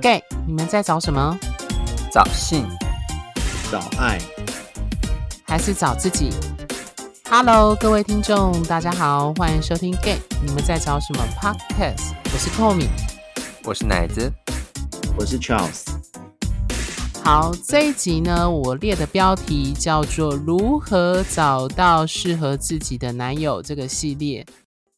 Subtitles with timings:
[0.00, 1.38] Gay，你们在找什么？
[2.10, 2.66] 找性，
[3.70, 4.18] 找爱，
[5.44, 6.30] 还是找自己
[7.28, 12.14] ？Hello，各位听众，大家好，欢迎收听 Gay，你们在找什么 Podcast？
[12.24, 12.88] 我是 Tommy，
[13.62, 14.32] 我是奶子，
[15.18, 15.84] 我是 Charles。
[17.22, 24.46] 好，这一集呢，我列的标题叫做“如何找到适合自己的男友”这个系列。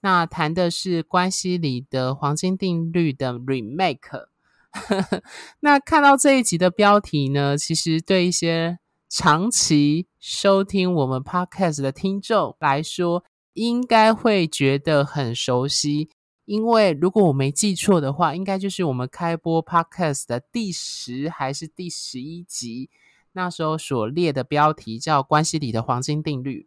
[0.01, 4.29] 那谈的是关系里的黄金定律的 remake。
[5.61, 16.09] 那看到这一集的标题呢，其实对一些长期收听我们 podcast 的听众来说，应该会觉得很熟悉。
[16.45, 22.91] 因为如果我没记错的话，应该就是我们开播 podcast 的第十还是第十一集，
[23.33, 26.67] 那时候所列的标题叫“关系里的黄金定律”。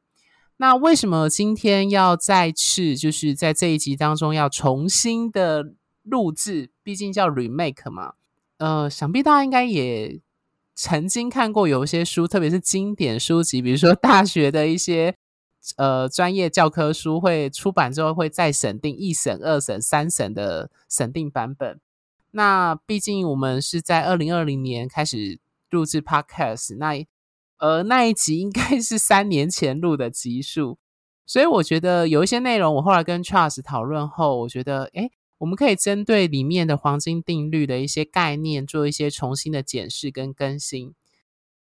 [0.58, 5.73] 那为什么今天要再次就是在这一集当中要重新的
[6.05, 6.70] 录制？
[6.82, 8.14] 毕竟叫 remake 嘛。
[8.59, 10.22] 呃，想必大家应该也
[10.73, 15.17] 曾经看过有一些书，特别是经典书籍，比如说大学的一些
[15.75, 21.81] 呃专业教科书，会出版之后会再审定一审、二审、三审的审定版本。
[22.31, 27.06] 那毕竟我们是在二零二零年开始录制 podcast，那。
[27.58, 30.78] 呃那一集应该是三年前录的集数，
[31.25, 40.94] 所以我觉得有一些内容，我后来跟 Charles 讨论后，我觉得，诶，我们可以针对里面的黄金定律的一些概念，做一些重新的检视跟更新。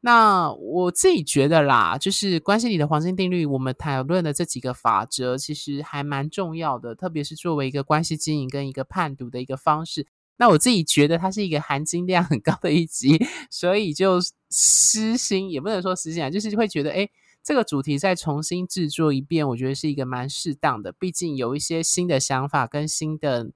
[0.01, 10.07] 那我自己觉得啦，就是关系里的黄金定律，我们讨论的这几个法则，其实还蛮重要的，特别是作为一个关系经营跟一个判读的一个方式。
[10.37, 13.19] 那我自己觉得它是一个含金量很高的一集，
[13.51, 14.21] 所以就
[14.51, 17.11] 私心也不能说私心啊，就是会觉得，诶，
[17.45, 20.93] 这个主题再重新制作一遍，我觉得是一个蛮适当的。
[20.93, 23.51] 毕竟有一些新的想法跟新的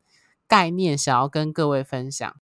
[0.47, 2.37] 概念想要跟各位分享。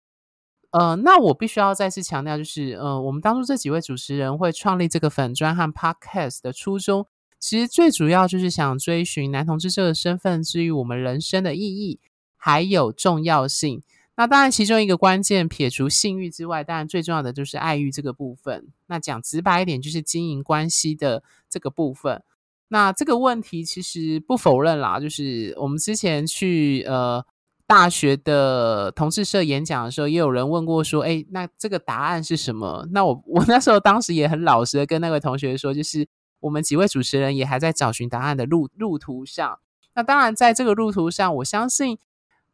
[0.72, 7.06] 呃，那我必须要再次强调，就是呃，我们当初这几位主持人会创立这个粉专和 Podcast 的初衷，
[7.40, 12.00] 其实最主要就是想追寻男同志这个身份之于我们人生的意义，
[12.36, 13.84] 还有重要性。
[14.18, 18.68] 那当然，其中一个关键，撇除性欲之外，当然最重要的就是爱欲这个部分。
[18.88, 22.24] 那讲直白一点，就是经营关系的这个部分。
[22.70, 27.26] 那这个问题其实不否认啦，就是我们之前去呃
[27.68, 32.88] 大学的同事社演讲的时候，也有人问过说，诶，那这个答案是什么？
[32.92, 36.08] 那我 我那时候当时也很老实的跟那位同学说，就是
[36.40, 39.60] 我们几位主持人也还在找寻答案的路路途上。
[39.94, 41.98] 那当然，在这个路途上，我相信。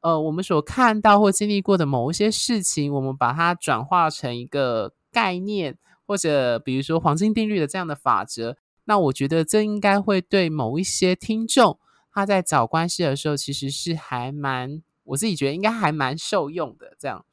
[0.02, 11.78] 呃，我们所看到或经历过的某一些事情，我们把它转化成一个概念，或者比如说黄金定律的这样的法则，那我觉得这应该会对某一些听众
[12.12, 16.96] 他在找关系的时候，其实是还蛮，我自己觉得应该还蛮受用的。
[17.00, 17.24] 这样，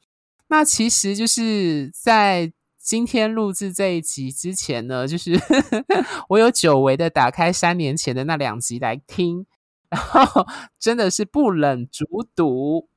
[0.47, 5.39] 那其实就是在今天录制这一集之前呢，就是
[6.29, 9.47] 我有久违的打开三年前的那两集来听。
[9.89, 10.45] 然后
[10.79, 12.05] 真的是不忍卒
[12.35, 12.87] 读，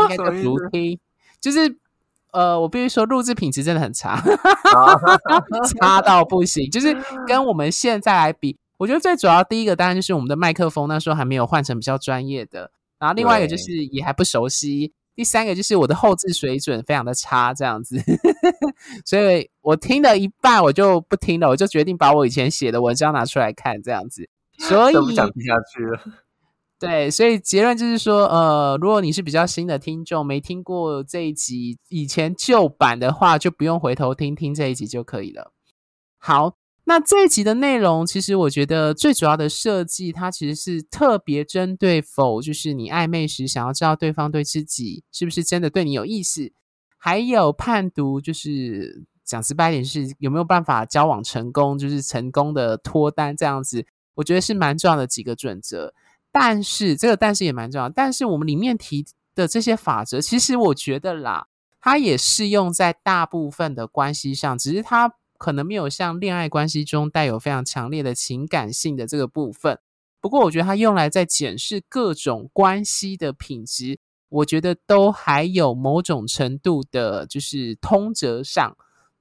[0.00, 0.98] 应该叫足听，
[1.40, 1.78] 就是
[2.32, 4.22] 呃，我必须说录制品质真的很差，
[5.78, 6.70] 差到不行。
[6.70, 6.96] 就是
[7.26, 17.98] 跟我们现在来比，我觉得最主要第一个当然就是我们的麦克风那时候还没有换成比较专业的，然后另外一个就是也还不熟悉，第三个就是我的后置水准非常的差，这样子，
[19.04, 26.00] 所以我听了一半我就不听了，我就决定把我以前写的文章拿出来看，这样子，所 以都不想听下去了。
[26.78, 35.54] 对，所以结论就是说，呃，如果你是比较新的听众，没听过这一集以前旧版的话，就不用回头听听这一集就可以了。
[36.18, 36.54] 好，
[36.84, 46.52] 那这一集的内容，其实我觉得最主要的设计，它其实是特别针对否，就是你暧昧时想要知道对方对自己是不是真的对你有意思，
[46.98, 53.86] 还有判读，就是讲直白点，是有没有办法交往成功，就是成功的脱单这样子，
[54.16, 55.94] 我觉得是蛮重要的几个准则。
[56.38, 61.46] 但是这个但是也蛮重要，但是我们里面提的这些法则，其实我觉得啦，
[61.80, 69.78] 它也适用在大部分的关系上，只是它可能没有像恋爱关系中带有非常强烈的情感性的这个部分。
[70.20, 73.98] 不过我觉得它用来在检视各种关系的品质，
[74.28, 78.76] 我觉得都还有某种程度的，就是通则上。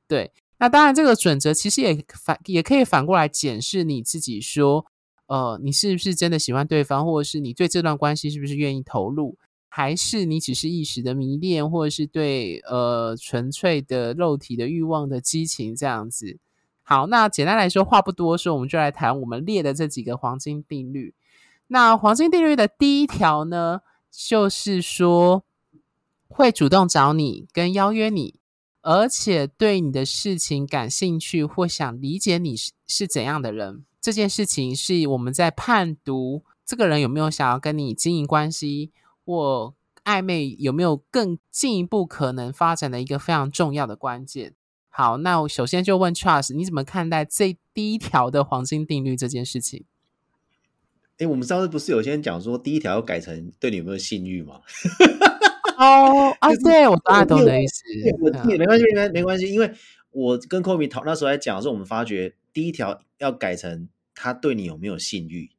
[0.05, 4.87] 对，那当然这个准则其实也反也可以反过来检视你自己说。
[5.27, 9.37] 呃，你是不是真的喜欢对方，或者是你对这段关系是不是愿意投入，
[9.67, 16.37] 还是你只是一时的迷恋，或者是对呃纯粹的肉体的欲望的激情这样子？
[16.83, 21.15] 好，那简单来说，话不多说，我们就来谈我们列的这几个黄金定律。
[21.67, 23.81] 那黄金定律的第一条呢，
[24.11, 25.43] 就是说，
[26.27, 28.35] 会主动找你跟邀约你，
[28.83, 33.83] 而且对你的事情感兴趣或想理解你是是怎样的人。
[34.05, 38.91] 这件事情是我们在判读这个人有没有想要跟你经营关系
[39.25, 39.73] 或
[40.03, 44.53] 暧昧，有没有更进一步可能发展的一个非常重要的关键。
[44.89, 49.85] 好，那我首先就问 Charles，你怎么看待这第一条的黄金定律这件事情？
[51.17, 54.61] 哎，我们上次不是有些人讲说第一条要改成对你有没有性欲吗？
[55.79, 57.83] 哦啊，对我大概懂的意思。
[58.21, 59.73] 我没关系，没没关系，因为
[60.11, 65.51] 我跟 Kobe 讨那时候来讲的时候，我们发觉第一条要改成他对你有没有性欲，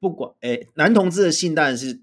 [0.00, 2.00] 不管哎，男同志的性当然是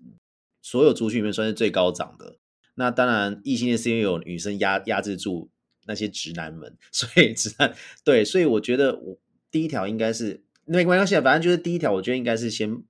[0.62, 2.38] 所有族群里面算是最高涨的。
[2.76, 5.50] 那当然，异性恋是因为有女生压压制住
[5.86, 7.76] 那些直男们， 所以直男
[8.06, 9.18] 对，所以我觉得我
[9.52, 12.82] 第一条应该是没关系，反正就是第一条，我觉得应该是先。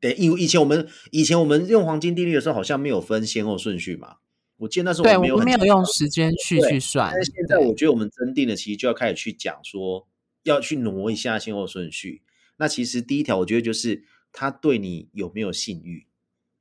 [0.00, 4.18] 对，以以前我们以前我们用黄金定律的时候，好像没有分先后顺序嘛。
[4.58, 7.10] 我记得那时候我没有对，我没有用时间去去算。
[7.12, 10.06] 但是现在我觉得我们真定的其实就要开始去讲说，
[10.44, 12.22] 要去挪一下先后顺序。
[12.58, 16.06] 那其实第一条，我觉得就是他对你有没有性欲，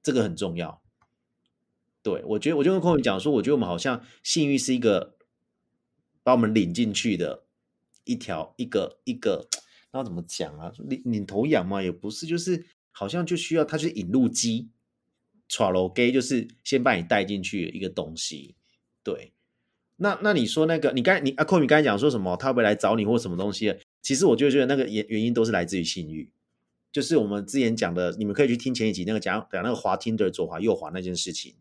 [0.01, 0.81] 这个很重要。
[2.01, 5.17] 对，我觉得我就跟空宇讲说，我觉得我们好像性欲是一个
[6.23, 7.43] 把我们领进去的
[8.05, 9.47] 一条一个一个，
[9.91, 10.71] 那怎么讲啊？
[10.79, 12.65] 领领头羊嘛，也不是，就是。
[12.99, 14.71] 好像就需要他去引路机
[15.47, 18.55] ，tralo gay 就是先把你带进去一个东西，
[19.03, 19.33] 对。
[19.97, 22.35] 那那你说那个，你刚你阿扣你刚才讲说什么？
[22.37, 23.71] 他会不会来找你或什么东西？
[24.07, 26.31] 其实我就觉得那个原原因都是来自于性欲，
[26.93, 31.55] 就是我们之前讲的，你们可以去听前一集那个讲讲那个滑 Tinder 左滑右滑那件事情。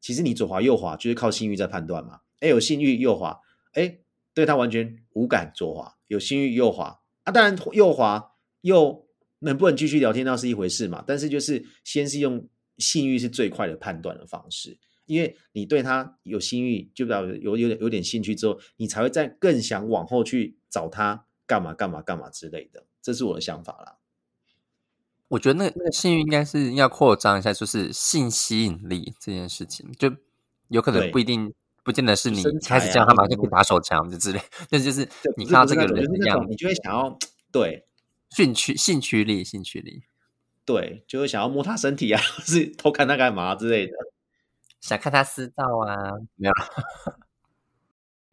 [0.00, 2.22] 其实你左滑右滑就是靠性欲在判断嘛。
[2.40, 3.38] 哎，有性欲右滑，
[3.74, 3.98] 哎，
[4.34, 8.32] 对他完全无感左滑，有性欲右滑啊，当然右滑
[8.62, 9.06] 又。
[9.40, 12.48] 能不能继续聊天那是一回事嘛，但是就是先是用
[12.78, 23.96] 性欲是最快的判断的方式，因为你对他有性欲，就表示有有点有点兴趣之后，你才会再更想往后去找他干嘛干嘛干嘛之类的，这是我的想法啦。
[25.28, 30.12] 我觉得那那个性欲应该是要扩张一下，就是性吸引力这件事情，就
[30.68, 31.52] 有可能不一定，
[31.82, 37.18] 不见得是你开始这样，他马上就打手枪就之类，但就是你看到这个人这样，你就会想要
[37.50, 37.84] 对。
[38.28, 40.02] 兴趣、兴趣力、兴趣力，
[40.64, 43.92] 对，就会想要摸他身体啊， 或是偷看他干嘛之类的，
[44.80, 46.54] 想看他私照啊，没有。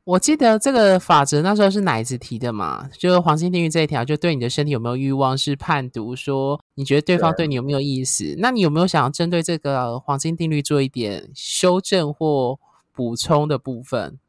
[0.05, 8.35] 我记得这个法则那时候是奶子提的嘛，就是黄金定律这一条，就对你的身体有没有欲望是判读说，你觉得对方对你有没有意思？
[8.39, 12.59] 那你有没有想要针对这个黄金定律做一点修正或
[12.91, 14.19] 补充的部分？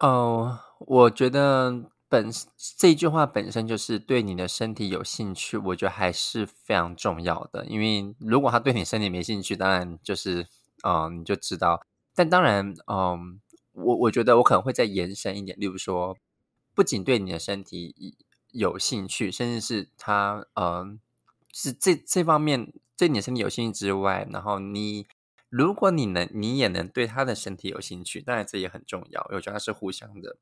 [0.00, 1.90] 哦，我觉得。
[2.10, 2.30] 本
[2.78, 7.66] 这句话本身就是对你的身体有兴趣，我觉得还是非常重要的。
[7.66, 10.46] 因为如果他对你身体没兴趣，当然就是，
[10.84, 11.82] 嗯，你就知道。
[12.14, 13.38] 但当然，嗯，
[13.78, 16.16] 我我觉得我可能会再延伸一点，例如说，
[16.74, 18.16] 不仅对你的身体
[18.52, 20.98] 有兴趣，甚至是他，嗯，
[21.52, 25.06] 是这这方面对你的身体有兴趣之外，然后你
[25.48, 29.26] 如果你能，你也能对他的身体有兴趣，当然这也很重要。
[29.30, 30.36] 我觉得它是互相的。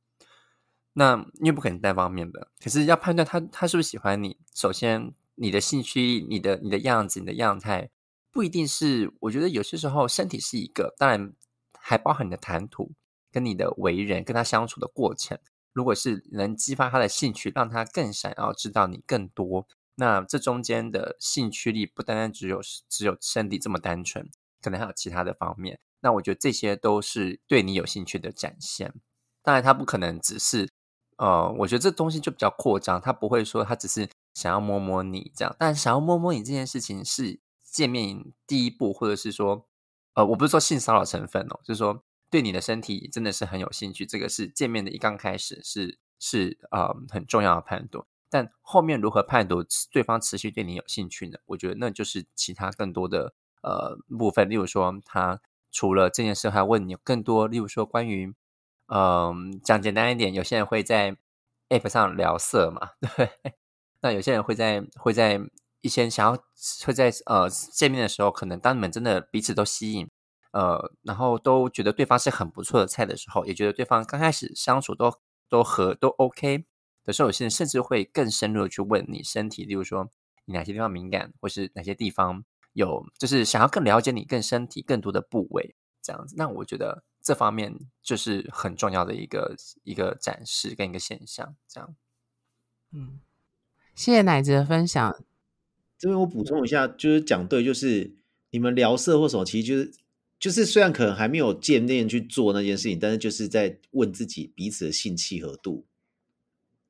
[0.94, 7.91] 那因为不可能单方面的，可是要判断他他是不是喜欢你，首先你的兴趣、你的你的样子、你的样态，
[8.32, 9.12] 不一定是。
[9.21, 11.34] 我觉得有些时候身体是一个，当然
[11.79, 12.93] 还包含你的谈吐、
[13.36, 15.38] 跟你的为人、跟他相处的过程。
[15.74, 19.66] 如果是能激发他的兴趣，让他更想要知道你更多，
[19.96, 24.31] 那这中间的兴趣力不单单只有只有身体这么单纯，
[24.62, 25.78] 可能还有其他的方面。
[26.00, 28.94] 那我觉得这些都是对你有兴趣的展现。
[29.43, 30.70] 当然，他不可能只是。
[31.19, 39.66] 呃，我觉得这东西就比较扩张，他不会说他只是想要摸摸你这样，但想要摸摸你这件事情是见面第一步，或者是说，
[40.12, 42.05] 呃，我不是说性骚扰成分哦，就是说
[42.36, 51.38] 对你的身体真的是很有兴趣，这个是见面的一刚开始是是呃很重要的判断，但后面如何判断对方持续对你有兴趣呢？
[51.46, 55.40] 我觉得那就是其他更多的呃部分，例如说他
[55.72, 58.34] 除了这件事还问你更多，例如说关于。
[58.88, 61.16] 嗯，讲简单一点，有些人会在
[61.70, 63.28] App 上聊色嘛， 对。
[64.00, 65.40] 那有些人会在会在
[65.81, 66.40] 一些想要
[66.84, 70.08] 会在呃见面的时候，可能当你们真的彼此都吸引，
[70.56, 75.13] 呃，然后都觉得对方是很不错的菜的时候，也觉得对方刚开始相处都
[75.48, 76.65] 都和都 OK
[77.05, 80.10] 的时候，有些人甚至会更深入的去问你身体，例如说
[80.46, 86.34] 你哪些地方敏感，或是哪些地方有，就是想要更了解你更身体更多的部位这样子。
[86.39, 87.05] 那我觉得。
[87.27, 91.96] 这方面就是很重要的一个一个展示跟一个现象，这样。
[92.93, 93.19] 嗯，
[93.96, 95.19] 谢谢奶子的分享。
[95.98, 98.15] 这边我补充一下，就是讲对，就是
[98.51, 99.93] 你们聊色或什么，其实就是
[100.38, 105.84] 就是虽然可能还没有见面去做那件事情，但是就是在问自己彼此的性契合度。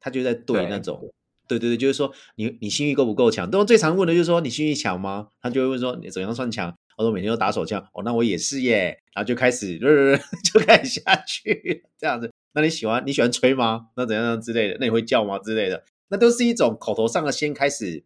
[0.00, 1.12] 他就在对那种，
[1.48, 3.50] 对对对，就是说你你性欲够不够强？
[3.50, 5.28] 都最常问的就是说你性欲强吗？
[5.40, 6.76] 他就会问说你怎样算强？
[6.96, 8.98] 我说每天都打手枪，哦，那我也是耶。
[9.14, 9.78] 然后就开始
[10.44, 12.32] 就开始下去这样子。
[12.52, 13.88] 那你喜欢你喜欢吹吗？
[13.96, 14.76] 那怎样之类的？
[14.80, 15.38] 那你会叫吗？
[15.38, 15.84] 之类的？
[16.08, 18.04] 那都是一种口头上的先开始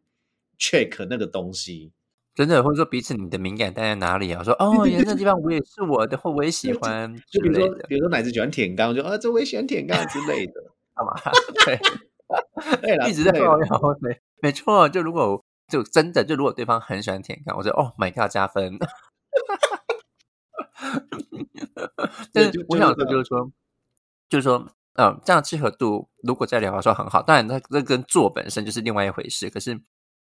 [0.59, 1.93] check 那个东西。
[2.35, 4.43] 真的，或者说彼此你的敏感带在哪里啊？
[4.43, 7.15] 说哦，颜色地方我也是我的，或我也喜欢。
[7.31, 10.53] 就比如说，比如说奶子喜欢舔肛，就啊，这我也喜欢舔肛之类的，
[10.95, 11.13] 干嘛？
[11.67, 13.69] 对，对一直在抱怨。
[14.01, 14.89] 对，没错。
[14.89, 18.79] 就如果就真的就如果对方很喜欢舔肛，我说哦，My God，加分。
[22.33, 23.51] 但是我想说，就是说，
[24.29, 29.51] 就是说，嗯，这样契合度如果在聊的时候很好，当然，那这跟做本身就是另外一回事。
[29.51, 29.81] 可是，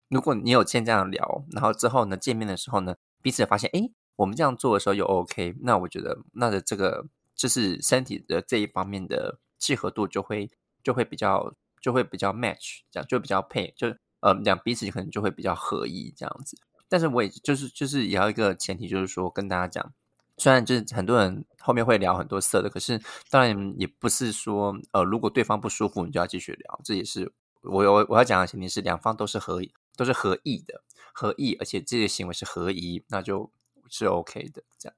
[0.09, 10.49] 如果你有先这样聊，然后之后呢，见面的时候呢，彼此发现，哎，我们这样做的时候有 OK，那我觉得，那的这个就是身体的这一方面的契合度就会
[10.83, 13.87] 就会比较就会比较 match，这样就比较配，就
[14.21, 16.57] 呃，两彼此可能就会比较合意这样子。
[16.89, 19.93] 但是，我也就是就是也要一个前提，就是说跟大家讲。
[20.39, 26.79] 虽然就是很多人后面会聊很多色的，可是当然也不是说，呃，如果对方不舒服，你就要继续聊。
[26.83, 27.33] 这也是
[27.63, 33.51] 我我我要讲的前提是两方都是合意，都是合意的，合意，而且这些行为是合宜，那就
[33.89, 34.63] 是 OK 的。
[34.77, 34.95] 这样。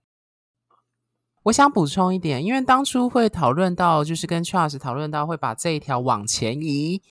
[1.43, 7.01] 我想补充一点，因为当初会讨论到，就是跟 Charles 讨论到会把这一条往前移，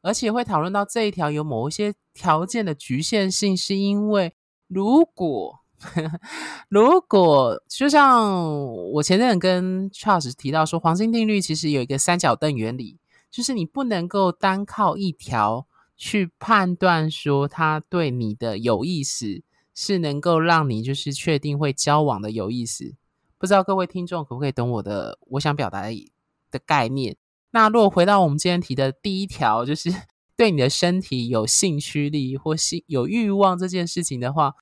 [0.00, 4.34] 而且会讨论到这一条有某一些条件的局限性，是因为
[4.66, 5.60] 如果。
[6.70, 12.98] 如果就像我前阵跟 Charles 提到说，黄金定律其实有一个三角凳原理，
[13.30, 19.42] 就是你不能够单靠一条去判断说他对你的有意思
[19.74, 22.94] 是能够让你就是确定会交往的有意思。
[23.38, 26.12] 不知道各位听众可不可以懂我的我想表达的
[26.50, 27.16] 的概念？
[27.50, 29.90] 那如果回到我们今天提的第一条，就是
[30.36, 34.54] 对你的身体有性驱力或性有欲望这件事情的话。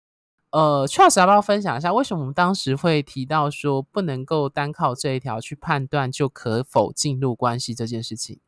[0.51, 8.39] 呃，Charles 要不要分享一下，为什么我们当时会提到说不能够单靠这一条去判断就可否进入关系这件事情？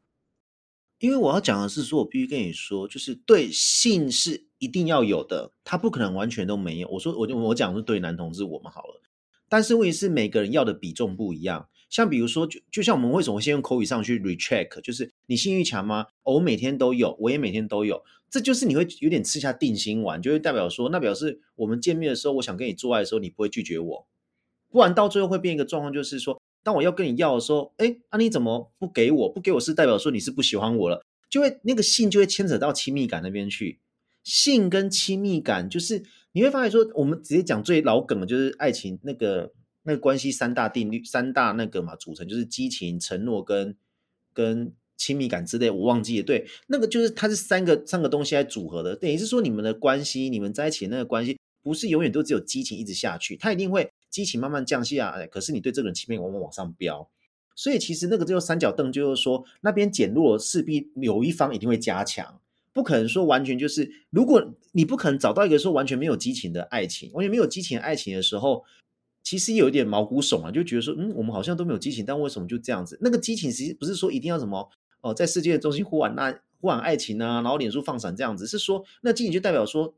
[0.98, 6.88] 因为我要讲的是说，我必须跟你说，就是对性是一定要有的，他不可能完全都没有。
[6.88, 9.02] 我说，我就我讲是对男同志我们好了，
[9.48, 11.68] 但是问题是每个人要的比重不一样。
[11.90, 16.06] 像比如说，就就像我们为什么先用口语上去 recheck，就是你性欲强吗？
[16.22, 24.06] 哦，我每天都有，我也每天都有，这就是你会有点吃下定心丸，就会代表说，那表示我们见面的时候，我想跟你做爱的时候，你不会拒绝我，
[24.70, 29.28] 不然到最后会变一个状况，就是说，当我要跟你要的时候，哎，那你怎么不给我？
[29.28, 33.78] 不给我是代表说你是不喜欢我了，就会那个性就会牵扯到亲密感那边去，
[34.24, 36.02] 性跟亲密感就是
[36.32, 39.52] 你会发现说，我们直接讲最老梗的就是爱情那个。
[39.86, 43.76] 那个关系三大定律，三大那个嘛组成就是激情、承诺跟
[44.32, 46.24] 跟亲密感之类，我忘记了。
[46.24, 48.96] 对，那个就是它是三个三个东西来组合的。
[48.96, 55.26] 等于是说，你们的关系，你们在一起那个关系，不是永远都只有激情一直下去，它一定会激情慢慢降下来。
[55.26, 57.08] 可是你对这个人亲密往往往上飙，
[57.56, 62.38] 所以其实那个就三角凳，就是说那边减弱，势必有一方一定会加强，
[62.72, 68.62] 不可能说完全就是，如果你不可能找到一个说完全没有激情的爱情，完全没有激情的爱情的时候。
[69.26, 72.98] 其实有一点毛骨悚啊，就觉得说，嗯，我们好像都没有激情，但为什么就这样子？
[73.00, 74.68] 那个激情其实不是说一定要什么
[75.00, 79.94] 哦，在世界的中心呼喊那呼喊爱情啊，然后脸书放闪这样子，是说那激情就代表说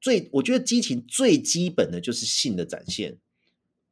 [0.00, 3.18] 最，我觉得激情最基本的就是性的展现，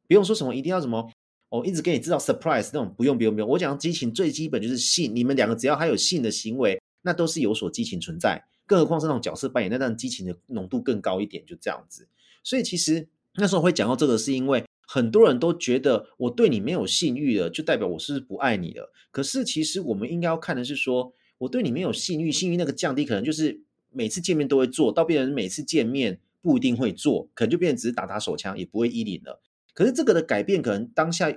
[0.07, 1.09] 不用说什么一定要什么
[1.49, 3.49] 哦，一直给你制造 surprise 那种，不用不用不用。
[3.49, 12.07] 我讲激情最基本就是性，你们两个只要还有性的行为，那都是有所激情存在，更何况是那种角色扮演，那让激情的浓度更高一点，就这样子。
[12.43, 14.63] 所以其实那时候会讲到这个，是因为。
[14.89, 18.89] 很多人都觉得我对你没有性欲了，就代表我是不是不爱你了。
[19.11, 23.59] 可是其实我们应该要看的是说，我对你没有性欲，性欲那个降低，可能就是
[23.91, 29.41] 每次见面都会做到，变成每次见面不一定会做，可能就变成只是打打手枪，也不会依领了。
[29.73, 31.31] 可是这个的改变，可能当下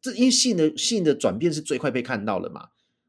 [0.00, 2.68] 这因为性的性的转变是最快被看到的嘛，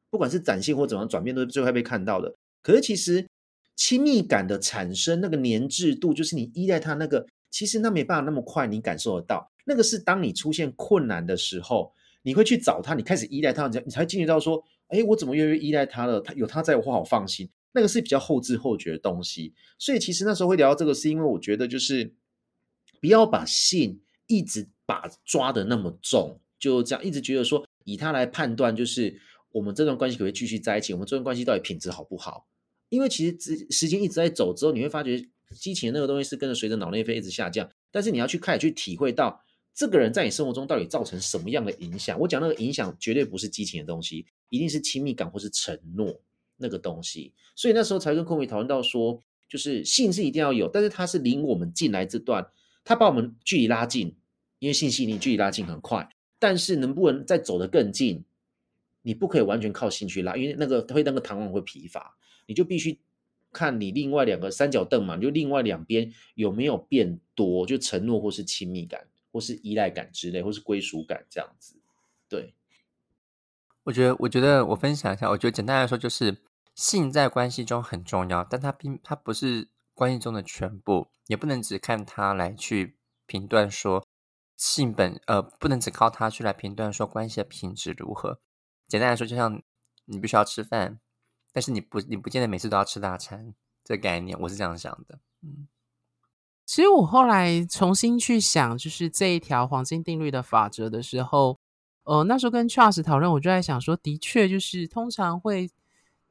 [0.10, 2.36] 不管是展现或怎么样转变，都是最快被看到的。
[2.62, 3.28] 可是其实
[3.76, 9.52] 亲密感的产生，那个黏滞度，就是你依赖他那个，其实那没办法那么快你感受得到。
[9.66, 16.22] 那个是当你出现困难的时候，你会去找他，你开始依赖他，你才进入到说，哎，我怎么越来越依赖他了？
[16.22, 17.50] 他有他在我好放心。
[17.76, 19.54] 那个是比较后知后觉的东西。
[19.78, 22.16] 所以其实那时候会聊到这个，是因为我觉得就是
[23.00, 29.20] 不要把性一直把抓得那么重，就这样一直觉得说以他来判断，就是
[29.52, 32.48] 我们这段关系可不可以继续在一起，我们这段关系到底品质好不好？
[32.90, 35.24] 因为其实时间一直在走之后，你会发觉
[35.60, 39.42] 激情那个东西是跟着随着脑内啡一直下降，但是你要去开始去体会到。
[39.78, 42.18] 这个人在你生活中到底造成什么样的影响？
[42.18, 46.18] 我讲那个影响绝对不是激情的东西，一定是亲密感或是承诺
[46.58, 47.34] 那个东西。
[47.56, 52.48] 所以那时候才跟空梅讨论到说，就是性是一定要有，但是它是领我们进来这段，
[52.84, 54.16] 它把我们距离拉近，
[54.60, 56.10] 因为性吸引力距离拉近很快。
[56.40, 58.24] 但是能不能再走得更近？
[59.02, 63.00] 你不可以完全靠性去拉，因为那个会那个弹簧会疲乏，你就必须
[63.52, 69.08] 看你另外两个三角凳嘛，就另外两边有没有变多，就承诺或是亲密感。
[69.36, 71.76] 或是依赖感之类，或是归属感这样子，
[72.30, 72.54] 对。
[73.86, 84.06] 我觉得，我觉得我分享一下，我觉得简单来说就是性在关系中很重要，但它并它不是关系中的全部，也不能只看它来去评断说
[84.58, 88.40] 性本呃，不能只靠它去来评断说关系的品质如何。
[88.88, 89.62] 简单来说，就像
[90.06, 91.00] 你必须要吃饭，
[91.54, 95.68] 但是你不你不见得每次都要吃大餐，这个概念我是这样想的，嗯。
[96.66, 101.60] 其实我后来重新去想，就是这一条黄金定律的法则的时候，
[102.06, 105.70] 呃，那时候跟 Charles 讨论，我就在想说，的确就是通常会，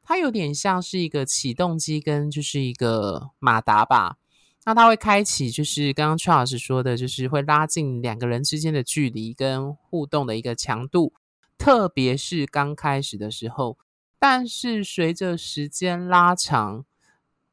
[0.03, 4.17] 它有点像是一个启动机跟就是一个马达吧。
[4.65, 11.13] 那它会开启，就是刚刚 Charles 说的，就是会拉近两个人之间的距离跟互动的一个强度，
[11.59, 13.77] 特别是刚开始的时候。
[14.19, 16.87] 但是随着时间拉长，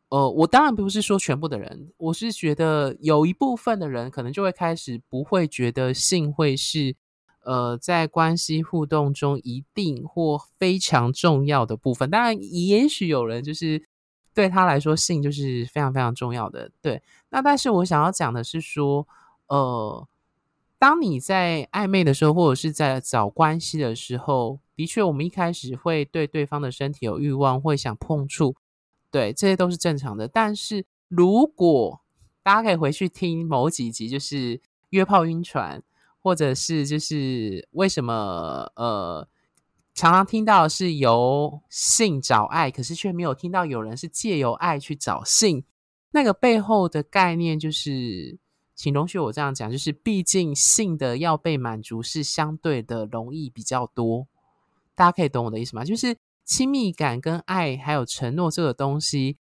[0.07, 6.95] 呃，我当然不是说全部的人，我是觉得有一部分的人可能就会开始不会觉得性会是
[7.43, 12.09] 呃在关系互动中一定或非常重要的部分。
[12.09, 13.83] 当然，也许有人就是
[14.33, 16.71] 对他来说性就是非常非常重要的。
[16.81, 19.07] 对，那但是我想要讲的是说，
[19.47, 20.07] 呃，
[20.79, 28.55] 当你在暧昧的时候，或者是在找关系的时候，的确我们一开始会对对方的身体有欲望，会想碰触。
[29.11, 30.27] 对，这些都是正常的。
[30.27, 32.01] 但是如果
[32.41, 35.83] 大家可以回去听某几集，就是约炮晕船，
[36.21, 39.27] 或者是就是为什么呃
[39.93, 45.63] 常常听到是由性找爱，可是却没有听到有人是借由爱去找性。
[46.11, 48.37] 那个背后的概念就是，
[48.75, 54.27] 请容许我这样讲，就是毕竟性的要被满足是相对的容易比较多。
[54.95, 55.83] 大家可以懂我的意思吗？
[55.83, 56.17] 就是。
[56.43, 59.37] 亲密感跟爱还有承诺这个东西，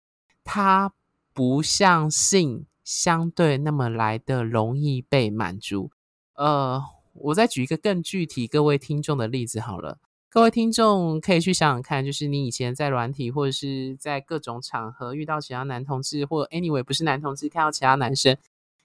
[0.44, 0.92] 它
[1.34, 5.92] 不像性相对那么来的容易被满足。
[6.36, 6.82] 呃，
[7.14, 9.98] 我再举一个更具体各位听众的例子好了，
[10.30, 18.38] 各位听众可以去想想看，就是你以前在软体或者是在各种场合遇到其他男同志，或 anyway 不是男同志，看到其他男生，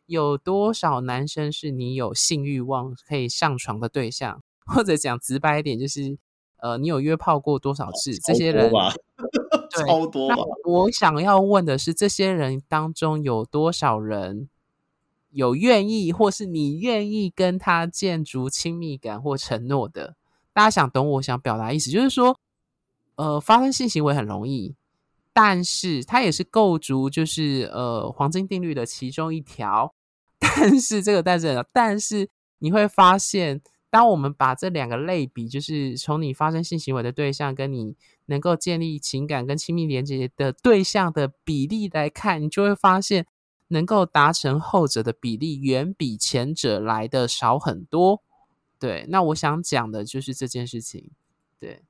[0.06, 4.42] 有多少男生是你有性欲望可以上床的对象？
[4.64, 6.18] 或者讲直白一点，就是。
[6.62, 8.18] 呃，你有约炮过多少次？
[8.18, 10.36] 这些人对超多吧？
[10.66, 14.49] 我想要问的是，这些人当中有多少人
[15.30, 20.16] 有愿意，或是你愿意跟他建筑亲密感或承诺的？
[20.52, 22.38] 大家想懂我想表达意思，就是说，
[23.16, 24.74] 呃，发生性行为很容易，
[25.32, 29.94] 但是它也是构筑就是呃黄金定律的其中一条。
[30.38, 33.60] 但是这个但是，但是你会发现。
[33.92, 43.26] 当我们把这两个类比，就是从你发生性行为的对象跟你能够建立情感跟亲密连接的对象的比例来看，你就会发现，
[43.70, 48.22] 能够达成后者的比例远比前者来的少很多。
[48.78, 51.11] 对，那我想讲的就是这件事情。
[51.59, 51.83] 对，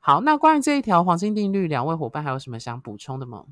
[0.00, 3.44] 好，那关于这一条黄金定律，两位伙伴还有什么想补充的吗？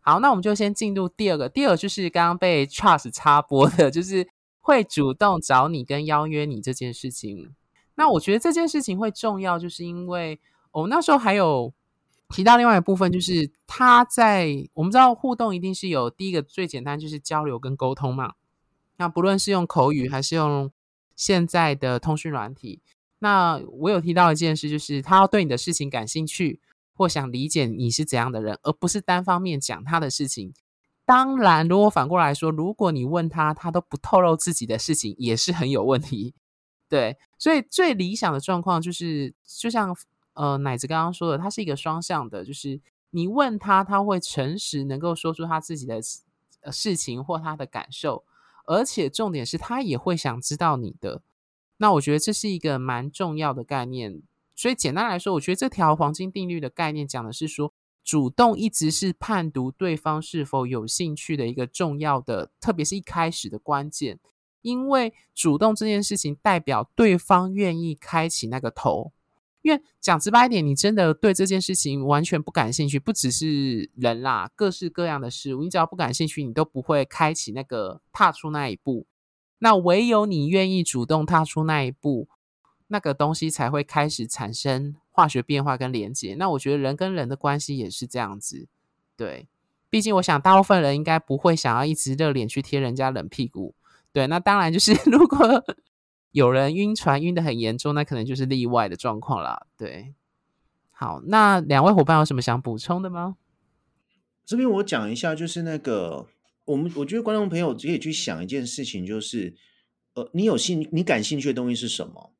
[0.00, 4.28] 好，那我们就先进入第二个，第二个就是刚刚被 Trust 插播的，就是。
[4.66, 7.54] 会主动找你跟邀约你这件事情，
[7.96, 11.70] 那我觉得这件事情会重要，就是因为我、哦、那时候还有
[12.34, 18.32] 提到另外一部分，就是他在我们知道互动一定是有第一个最简单就是交流跟沟通嘛。
[18.96, 20.68] 那不论是用口语还是用
[21.14, 22.82] 现在的通讯软体，
[23.20, 26.60] 那我有提到一件事，就是他要对你的事情感兴趣
[26.92, 30.52] 或想理解你是怎样的人，而不是单方面讲他的事情。
[31.04, 36.34] 当然，如果反过来说，如果你问他，他都不透露自己的事情，也是很有问题。
[36.88, 39.94] 对，所以最理想的状况就是，就像
[40.34, 46.00] 呃奶子刚刚说的，他是一个双向的，就是你问他，他会诚实，能够说出他自己的
[46.70, 48.24] 事情或他的感受，
[48.66, 51.22] 而且重点是他也会想知道你的。
[51.78, 54.22] 那我觉得这是一个蛮重要的概念。
[54.54, 57.72] 所以简单来说，我觉得这条黄金定律的概念讲的是说。
[58.06, 64.20] 主动一直是判读对方是否有兴趣的一个重要的，特别是一开始的关键，
[64.60, 69.13] 因为主动这件事情代表对方愿意开启那个头。
[69.64, 79.06] 因为讲直白一点，你真的对这件事情完全不感兴趣，不只是人啦，各式各样的事物，你只要不感兴趣，你都不会开启那个踏出那一步。
[79.60, 82.28] 那唯有你愿意主动踏出那一步，
[82.88, 86.34] 那个东西才会开始产生化学变化跟连接。
[86.34, 88.68] 那我觉得人跟人的关系也是这样子，
[89.16, 89.48] 对。
[89.88, 93.74] 毕竟我想大部分人应该不会想要一直热脸去贴人家冷屁股，
[94.12, 94.26] 对。
[94.26, 95.64] 那当然就是 如果
[96.34, 100.14] 有人晕船晕得很严重，那可能就是例外的状况啦，对。
[100.90, 103.36] 好，那两位伙伴有什么想补充的吗？
[104.44, 106.26] 这边我讲一下，就是那个
[106.64, 109.54] 我们我觉得观众朋友可以去想一件事情，就是
[110.14, 112.32] 呃，你有兴你感兴趣的东西是什么？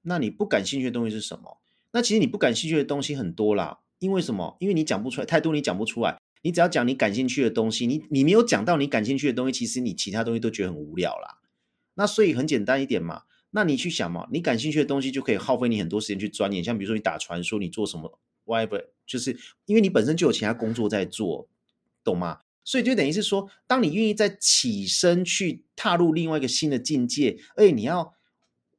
[0.00, 1.58] 那你不感兴趣的东西是什么？
[1.90, 4.56] 那其实你不感兴趣的东西很多啦，因为什么？
[4.60, 6.16] 因为你讲不出来，太多你讲不出来。
[6.40, 11.36] 你只要讲你感兴趣的东西，你你没有讲到你感兴趣的东西，其实你其他东西都觉得很无聊啦。
[11.96, 16.64] 那所以很简单一点嘛，那你去想嘛，你感兴趣的东西就可以耗费你很多时间去钻研。
[16.64, 21.48] 像比如说你打传说，你做什么 w h a t e r 就是因为你本身就有其他工作在做，
[22.02, 22.40] 懂吗？
[22.64, 28.14] 所以就等于是说，当你愿意再起身去踏入另外一个新的境界，哎你要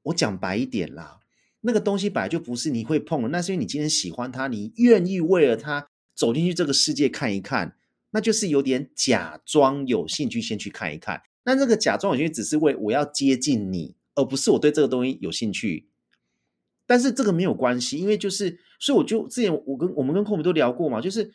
[0.03, 1.19] 我讲白一点啦，
[1.61, 5.89] 那个东西本来就不是你会碰的，那是因为你今天喜欢它，你愿意为了它。
[6.17, 7.77] 走进去这个世界看一看，
[8.09, 11.21] 那就是有点假装有兴趣，先去看一看。
[11.47, 15.87] 那这个假装有兴趣，只是为我要接近你，而不是我对这个东西有兴趣。
[16.85, 21.33] 但是这个没有关系，因为就是，所以我就之前我跟我们跟空明都聊过嘛，就是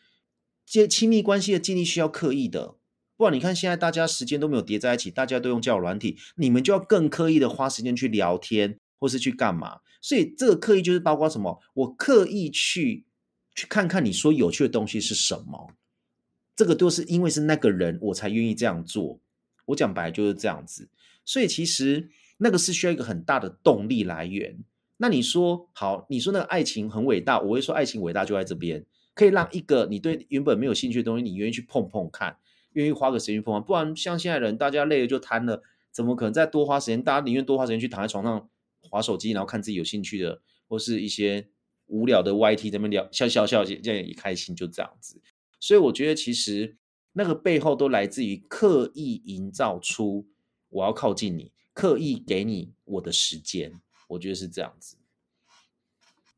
[0.64, 2.76] 接亲密关系的建立需要刻意的，
[3.16, 9.80] 不然你看现在大家时间都没有叠在一起，大家都用交友软体，你们就要更刻意的花时间去聊天，或是去干嘛。
[10.00, 11.60] 所以这个刻意就是包括什么？
[11.74, 13.04] 我刻意去。
[13.54, 15.74] 去看看你说有趣的东西是什么，
[16.56, 19.20] 这个都是因为是那个人，我才愿意这样做。
[19.72, 20.88] 我讲白就是这样子，
[21.24, 22.08] 所以其实
[22.38, 24.56] 那个是需要一个很大的动力来源。
[24.98, 32.36] 那你说好，你说那个爱情很伟大，我会说爱情伟大就在这边，可以让一个你对原本没有兴趣的东西，你愿意去碰碰看，
[32.74, 33.62] 愿意花个时间碰碰。
[33.64, 37.02] 不然像现在人，大家累了就瘫了，怎么可能再多花时间？
[37.02, 38.48] 大家宁愿多花时间去躺在床上
[38.80, 41.48] 滑手机，然后看自己有兴趣的，或是一些。
[41.88, 45.20] 无聊的 YT 在那边聊笑笑笑，这样也开心，就这样子。
[45.60, 46.74] 所以我觉得其实
[47.12, 50.28] 那个背后都来自于刻意营造出
[50.68, 53.80] 我要靠近你，刻意给你我的时间。
[54.08, 54.96] 我觉得是这样子。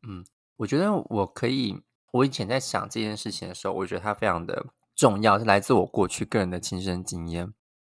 [0.06, 0.24] 嗯，
[0.56, 1.82] 我觉得我可以。
[2.12, 7.52] 我以前在想这件事情的时候，我觉得它非常的重要，是来自我过去个人的亲身经验。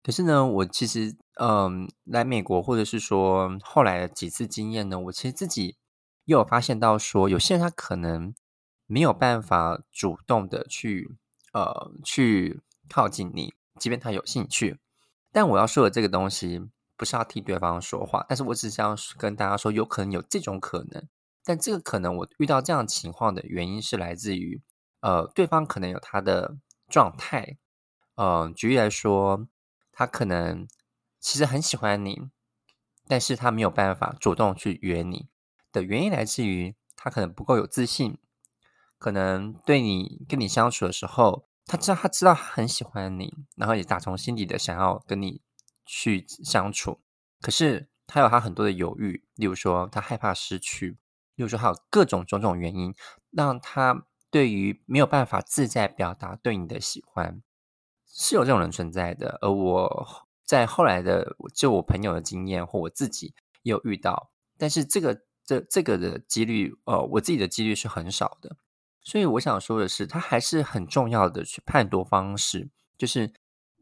[0.02, 5.76] 可是呢，我其实嗯，来美国或者是说后来的几次经验呢，我其实自己。
[6.26, 8.34] 又有发现到说，有些人他可能
[8.86, 11.18] 没有办法主动的去
[11.54, 14.78] 呃去靠近你，即便他有兴趣。
[15.32, 16.60] 但我要说的这个东西，
[16.96, 21.08] 不是要替对方说话，但是我只想跟大家说，有可能有这种可能。
[21.42, 24.62] 但这个可能，我遇到这样情况的原因是来自于
[25.00, 26.56] 呃，对方可能有他的
[26.88, 27.58] 状态。
[28.14, 29.46] 呃，举例来说，
[29.92, 30.66] 他可能
[31.20, 32.30] 其实很喜欢你，
[33.08, 35.28] 但是他没有办法主动去约你。
[35.72, 38.16] 的原因来自于他可能不够有自信，
[39.04, 45.42] 可能对你跟你相处的时候，他知道他知道很喜欢你，然后也打从心底的想要跟你
[45.84, 47.02] 去相处，
[47.42, 50.96] 可是他有他很多的犹豫，例如说他害怕失去，
[51.34, 52.94] 例如说还有各种种种原因，
[53.30, 57.42] 让他对于没有办法自在表达对你的喜欢，
[58.06, 59.36] 是有这种人存在的。
[59.42, 65.20] 而我在后来的就我朋友的经验或我自己也有遇到，但是这个。
[65.46, 68.56] 这这个的几率，呃，我自己的几率是很少的，
[69.04, 73.32] 所以我想说的是，它还是很重要的去判读方式，就是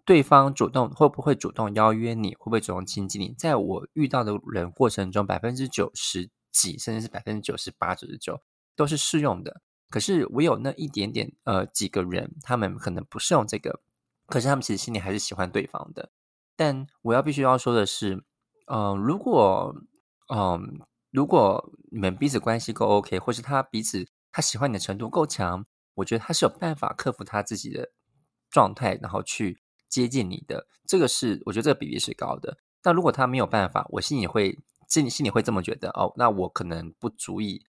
[0.05, 8.43] 对方主动会不会主动邀约你，会不会主动亲近你，在我遇到的人过程中，百分之九十几，甚至是百分之九十八、九十九
[8.75, 9.63] 都是适用的。
[9.89, 13.81] 可是我有那一点点，呃，几个人，他们可能不适用这个，
[14.27, 16.11] 可是他们其实心里还是喜欢对方的。
[16.57, 18.25] 但我要必须要说的是，
[18.67, 19.75] 嗯、如果，
[20.35, 20.81] 嗯、
[21.11, 27.92] 如果你们彼此关系够 OK，或是他彼此他喜欢你的程度够强，我觉得他是有办法克服他自己的
[28.51, 30.66] 状态，然后去接近你的。
[30.87, 32.59] 这个是我觉得这个比例是高的。
[32.81, 37.64] 但如果他没有办法，我心里会心里心里会这么觉得哦，那我可能不足以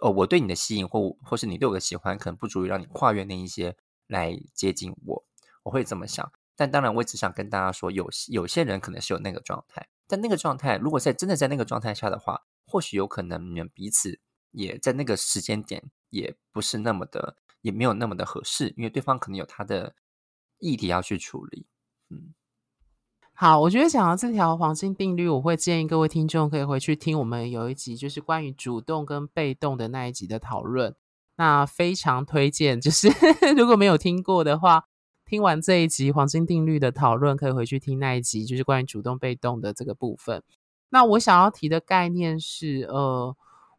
[0.00, 3.76] 哦，我对你的吸引或或是你对我的喜欢，可能不足以让你跨越那一些
[4.06, 5.24] 来接近我。
[5.64, 6.32] 我会这么想。
[6.56, 12.42] 但当然，我只想跟大家说，有有些人可能是有那个状态，但那个状态如果在真的在那个状态下的话。
[12.68, 14.18] 或许有可能你们彼此
[14.50, 19.94] 也在那个时间点也不是那么的，也没有那么的合适，因为对方可能有他的
[20.58, 21.66] 议题要去处理。
[22.10, 22.34] 嗯，
[23.32, 30.94] 好，我觉得讲到这条黄金定律，我会建议各位听众可以回去听我们有一集就是关于主动跟被动的那一集的讨论。
[31.38, 33.08] 那非常推荐，就是
[33.58, 34.84] 如果没有听过的话，
[35.26, 40.42] 听完这一集黄金定律的讨论，可以回去听那一集，就是关于主动被动的这个部分。
[40.88, 43.36] 那我想要提的概念是，呃，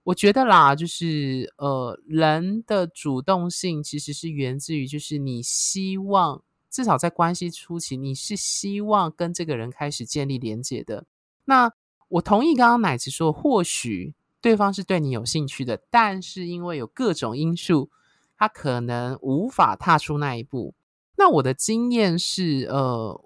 [0.08, 11.06] 我觉得啦，就是呃，人的主动性其实是源自于，就是你希望至少在关系初期，你是希望跟这个人开始建立连结的。
[11.44, 11.74] 那
[12.08, 17.90] 我同意刚刚奶子说，或许对方是对你有兴趣的，但是因为有各种因素，
[18.38, 20.74] 他可能无法踏出那一步。
[21.18, 23.22] 那我的经验是，呃，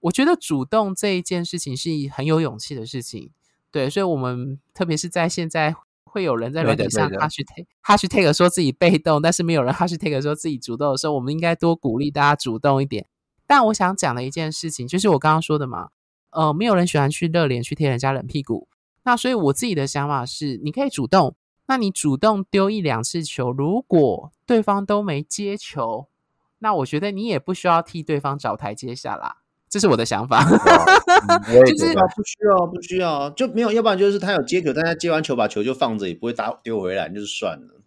[0.00, 3.30] 我觉得主动这一件事情是很有勇气的事情，
[3.70, 5.76] 对，所以，我们特别是在现在
[6.08, 13.06] 会有人在软体上 hashtag hashtag 说自己被动，但是没有人 hashtag 说自己主动的时候，我们应该多鼓励大家主动一点。
[13.46, 15.90] 但我想讲的一件事情，就是我刚刚说的嘛，
[16.30, 18.66] 呃，没有人喜欢去热脸去贴人家冷屁股，
[19.04, 21.34] 那所以我自己的想法是，你可以主动，
[21.66, 26.08] 那你主动丢一两次球，如果对方都没接球。
[26.60, 29.36] 那我觉得你也不需要替对方找台阶下啦，
[29.70, 30.42] 这是我的想法。
[30.44, 37.80] 就是不需要，不需要，就没有，要不然就是他有接球，但他接完球把球就放着，也不会打丢回来，就是算了。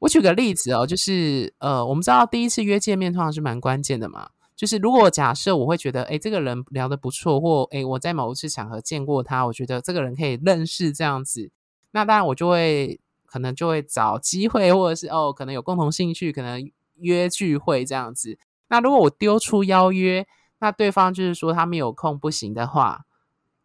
[0.00, 4.30] 我举个例子哦，就是呃，我们知道第一次约见面通常是蛮关键的嘛。
[4.56, 11.50] 就是如果假设我会觉得，哎，这个人聊得不错，或哎我在某一次场合见过他，我觉得这个人可以认识这样子，
[11.92, 16.70] 那当然我就会可能就会找机会，或者是哦，可能有共同兴趣，可能。
[17.02, 18.36] 约聚会这样子，
[18.68, 20.26] 那如果我丢出邀约，
[20.60, 23.04] 那对方就是说他没有空不行的话，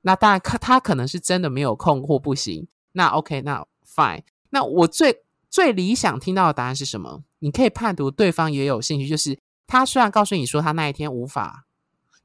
[0.01, 2.67] 那当然他他可能是真的没有空或不行。
[2.93, 4.23] 那 OK，那 fine。
[4.49, 7.23] 那我最最理想听到的答案是什么？
[7.39, 11.65] 你可以判读对方也有兴趣，就是他虽然告诉你说他那一天无法，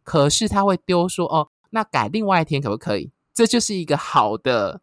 [0.02, 3.10] 可是他会丢说哦，那改另外一天可不可以？
[3.34, 4.80] 这就是一个好的。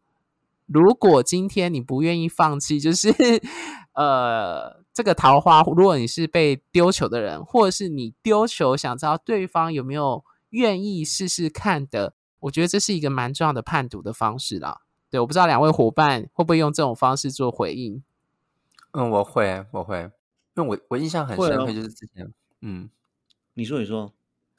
[0.67, 3.10] 如果今天你不愿意放弃，就是
[3.93, 4.86] 呃。
[4.97, 14.82] 这个桃花，如果你是被丢球的人，或者是你丢球想知道对方有没有愿意试试看的，我觉得这是一个蛮重要的判读的方式啦。
[15.12, 18.01] 对，我不知道两位伙伴会不会用这种方式做回应？
[18.93, 20.10] 嗯，我会，我会，
[20.56, 22.30] 因为我我印象很深刻，就是之前，哦、
[22.62, 22.89] 嗯，
[23.53, 24.12] 你说，你说，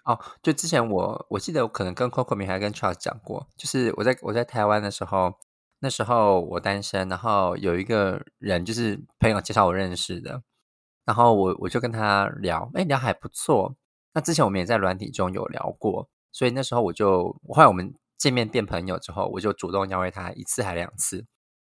[0.04, 5.34] 哦，就之前我我记得我可能跟 Coco 明还跟 Charles 讲过，就是我在我在台湾的时候。
[5.80, 10.42] 那时候我单身，然后有一个人就是朋友介绍我认识的，
[11.04, 13.76] 然后我我就跟他聊，哎，聊还不错。
[14.12, 21.24] 那之前我们也在软体中有聊过，所以那时候我就，后来我们见面变朋友之后，我就主动邀约他一次还两次，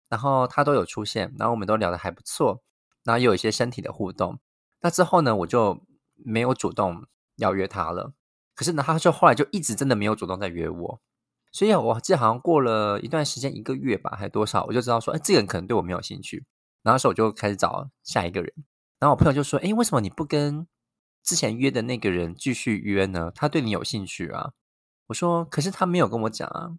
[0.10, 2.62] 然后他都有出现，然后我们都聊得还不错，
[3.06, 4.40] 然后也有一些身体的互动。
[4.82, 5.80] 那之后呢，我就
[6.16, 7.06] 没有主动
[7.38, 8.12] 邀约他了，
[8.56, 11.02] 可是呢，他就后来就一直真的没有主动再约我。
[11.52, 16.46] 所以我记得好像过了一段时间，一个月吧，还多少，我就知道说，哎，这个人可能对我没有兴趣。
[16.82, 18.54] 然后时候我就开始找下一个人。
[19.00, 20.66] 然后我朋友就说，哎，为什么你不跟
[21.24, 23.32] 之前约的那个人继续约呢？
[23.36, 24.54] 他对你有兴趣啊。
[25.08, 26.78] 我说，可是他没有跟我讲啊，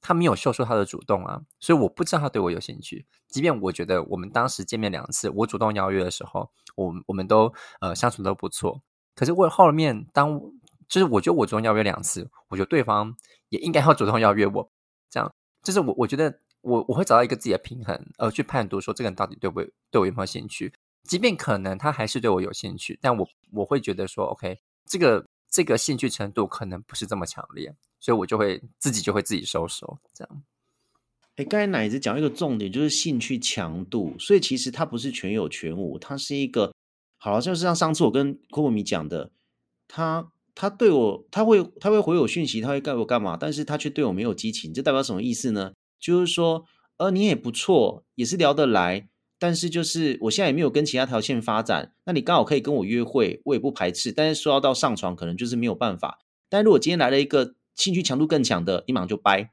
[0.00, 3.06] 他没有秀出他的主动啊，所以我不知道他对我有兴趣。
[3.28, 8.82] 即便我觉得我们当时见面两次，我主动邀约的时候，我我们都呃相处都不错。
[9.14, 10.40] 可是为后面当
[10.92, 13.16] 就是我觉得我主动邀约两次，我觉得对方。
[13.48, 14.70] 也应该要主动邀约我，
[15.10, 20.72] 这样就是我我觉得我我会找到一个自己的平衡，而去判断说这个人到底对不对我有没有兴趣。
[21.04, 29.98] 即便可能他还是对我有兴趣，但我我会觉得说，OK，这个这个兴趣程度可能不是这么强烈，所以我就会自己就会自己收手。
[30.14, 30.42] 这样。
[31.36, 36.72] 哎，刚才奶子讲一个重点，就是兴趣强度，所以其实它不是全有全无，它是一个
[37.18, 39.30] 好，就是像上次我跟库布米讲的，
[39.86, 40.32] 他。
[40.54, 43.36] 他对我，他会，他会回我讯息，他会干我干嘛？
[43.38, 45.72] 但是他却对我没有激情，这代表什么意思呢？
[45.98, 46.64] 就是说，
[46.98, 54.12] 呃，你也不错，也是聊得来，但是就是我现在也没有跟其他条线发展，那你刚好可以跟我约会，我也不排斥。
[54.12, 56.18] 但是说要到上床，可能就是没有办法。
[56.48, 59.50] 但如果今天来了一个兴趣强度更强的，你马上就掰，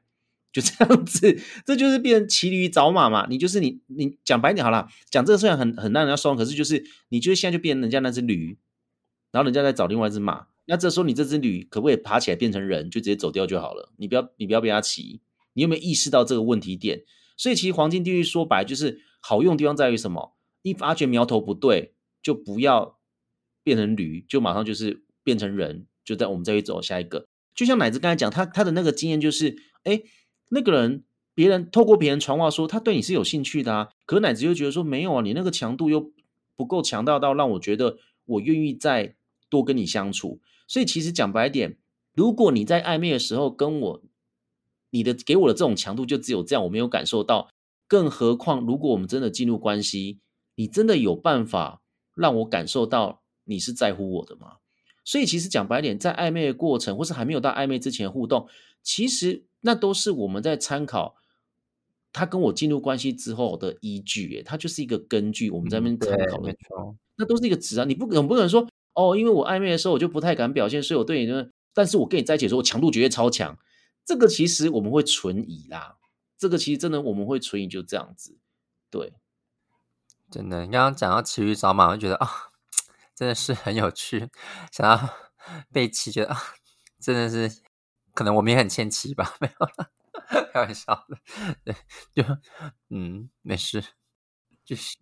[0.52, 3.26] 就这样子，这就是变成骑驴找马嘛。
[3.30, 8.58] 你就是你，你讲白点好了，讲这个虽然很很让人家爽，可是就是你就是现在就变成人家那只驴，
[9.32, 10.46] 然后人家在找另外一只马。
[10.70, 13.92] 那这时候你这只驴可不可以爬起来变成人，就直接走掉就好了？
[13.96, 15.20] 你不要，你不要被它骑。
[15.54, 17.02] 你有没有意识到这个问题点？
[17.36, 20.36] 所以其实黄金定律说白就是好用的地方在于什么？
[20.62, 23.00] 一发觉苗头不对，就不要
[23.64, 27.26] 变成驴，就马上就是变成人，就在我们再去走下一个。
[27.52, 30.00] 就像奶子刚才讲，他他的那个经验就是，哎，
[30.50, 31.02] 那个人
[31.34, 36.12] 别人透过别人传话说他对你是有兴趣的啊，可是奶子又觉得说没有啊，你那个强度又
[36.54, 39.16] 不够强大到让我觉得我愿意再
[39.48, 40.40] 多跟你相处。
[40.70, 41.76] 所以其实讲白点，
[42.14, 44.02] 如果你在暧昧的时候跟我，
[44.90, 47.50] 你的给我的这种强度就只有这样，我没有感受到。
[47.88, 50.20] 更何况，如果我们真的进入关系，
[50.54, 51.82] 你真的有办法
[52.14, 54.58] 让我感受到你是在乎我的吗？
[55.04, 58.46] 所以其实讲白点，在暧昧的过程，或是还没有到暧昧之前的互动，
[58.80, 61.16] 其实那都是我们在参考
[62.12, 66.54] 他跟我进入关系之后的依据，哎，它就是一个根据，我们在那边参考的，
[67.16, 67.84] 那都是一个值啊。
[67.84, 73.58] 你不可能不可能说哦，因为我暧昧的时候我就不太敢表现，所以我对你呢，但是我跟你在一起的时候，我强度绝对超强。
[74.04, 75.98] 这个其实我们会存疑啦，
[76.36, 78.38] 这个其实真的我们会存疑，就这样子，
[78.90, 79.12] 对，
[80.30, 80.64] 真的。
[80.64, 82.28] 你刚刚讲到骑驴找马，我就觉得啊。
[83.14, 84.30] 真的是很有趣，
[84.72, 85.10] 想要
[85.70, 86.40] 被骑，觉得啊，
[86.98, 87.60] 真的是
[88.14, 89.90] 可能我们也很欠骑吧， 没有了，
[90.54, 91.18] 开玩笑的，
[91.62, 91.74] 对，
[92.14, 92.24] 就
[92.88, 93.84] 嗯，没事，
[94.64, 94.96] 就是。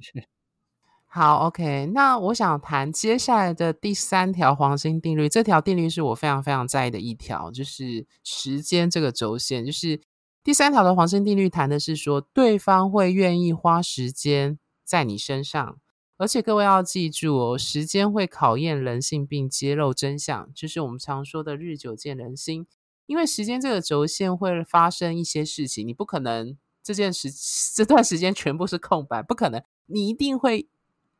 [1.10, 9.98] 好，OK，那我想谈接下来的第三条黄金定律，这条定律是我非常非常在意的一条，就是时间这个轴线，就是
[10.44, 15.78] 第三条的黄金定律谈的是说，对方会愿意花时间在你身上。
[16.18, 22.66] 而且各位要记住哦，时间会考验人性并揭露真相，就是我们常说的“日久见人心”。
[23.06, 27.30] 因为时间这个轴线会发生一些事情，你不可能这件事
[27.74, 30.68] 这段时间全部是空白，不可能，你一定会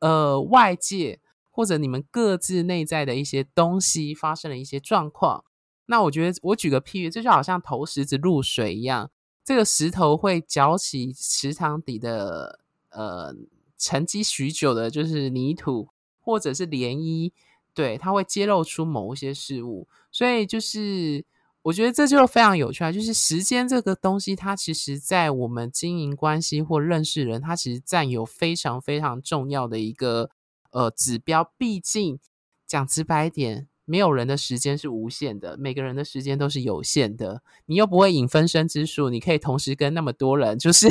[0.00, 5.44] 呃外界或者你们各自内在的一些东西发生了一些状况。
[5.87, 9.11] 那我觉得我举个譬喻，这就好像投石子入水一样，
[9.44, 13.34] 这个石头会搅起池塘底的呃。
[13.80, 17.30] 沉积许久的，就是泥土或者是涟漪，
[17.72, 21.24] 对，它会揭露出某一些事物，所以就是
[21.62, 22.92] 我觉得这就非常有趣啊！
[22.92, 30.31] 就是时间这个东西，它其实在我们经营关系或认识人，它其实占有非常非常重要的一个
[30.71, 31.53] 呃指标。
[31.59, 32.18] 毕竟
[32.66, 33.68] 讲直白点。
[33.90, 37.40] 没有人的时间是无限的，每个人的时间都是有限的。
[37.64, 40.59] 你又不会引分身之术，你可以同时跟那么多人。
[40.59, 40.87] 就是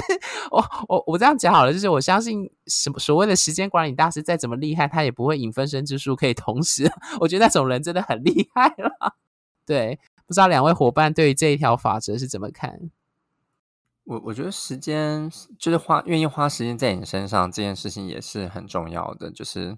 [0.52, 6.86] 我我我这样讲好了，就是我相信什么所谓的时间管理大师再怎么厉害，他也不会引分身之术可以同时。
[7.20, 9.16] 我觉得那种人真的很厉害了。
[9.64, 9.98] 对，
[10.32, 12.90] 不知道两位伙伴对于这一条法则是怎么看？
[14.04, 19.30] 我我觉得时间就是花愿意花时间在你身上这件事情也是很重要的。
[19.30, 19.76] 就是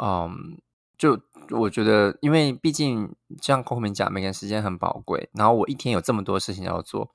[0.00, 0.60] 嗯，
[0.98, 1.20] 就。
[1.50, 5.30] 我觉得，因为毕竟像后面讲，每个人时间很宝贵。
[5.32, 7.14] 然后我一天有这么多事情要做，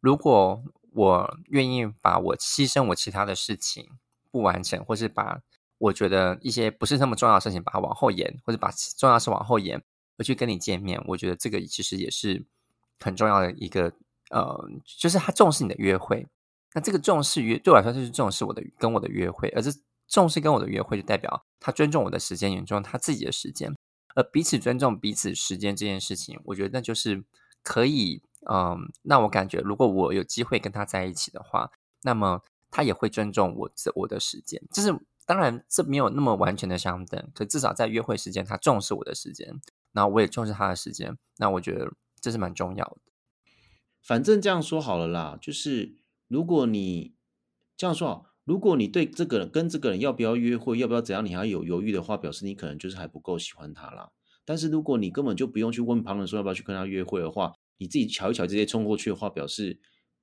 [0.00, 3.88] 如果我愿意把我牺牲我其他的事情
[4.30, 5.40] 不完成，或是把
[5.78, 9.82] 我觉得一些不是那么重要的事情把它往后延，或者把重要的事往后延，
[10.20, 12.44] 而去跟你见面，我觉得这个其实也是
[13.00, 13.92] 很重要的一个
[14.30, 16.24] 呃，就是他重视你的约会。
[16.74, 19.72] 那这个重视约对我来说就是重视我的跟我的约会，而这。
[20.12, 23.72] 重视跟我的约会，就代表他尊重我的时间，也尊重他自己的时间。
[24.16, 27.22] 而彼此尊重彼此时间这件事情，我觉得那就是
[27.62, 31.70] 可以，嗯，那我感觉如果我有机会跟他在一起的话，
[32.02, 34.60] 那么他也会尊重我这我的时间。
[34.72, 34.92] 就是
[35.26, 39.60] 当然这没有那么完全的相等，可至少在约会时间，他重视我的时间，
[39.92, 41.16] 那我也重视他的时间。
[41.38, 42.98] 那我觉得这是蛮重要的。
[44.02, 45.96] 反正这样说好了啦，就是
[46.28, 47.14] 如果你
[47.76, 48.26] 这样说好。
[48.44, 54.10] 如果你对这个人跟这个人要不要约会，要不要怎样，你还有犹豫的话，表示你可能就是还不够喜欢他啦。
[54.44, 59.78] 但是如果你根本就不用去问旁人说要不要去跟他约会的话，你自己瞧一瞧，直接冲过去的话，表示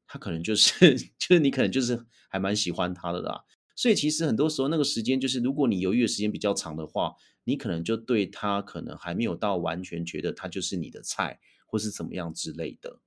[0.08, 3.46] 他可能就是 就是你可能就是还蛮喜欢他的啦。
[3.78, 7.14] 所以其实很多时候那个时间就是，如果你犹豫的时间比较长的话，
[7.48, 13.00] 你可能就对他可能还没有到完全觉得他就是你的菜，或是怎么样之类的。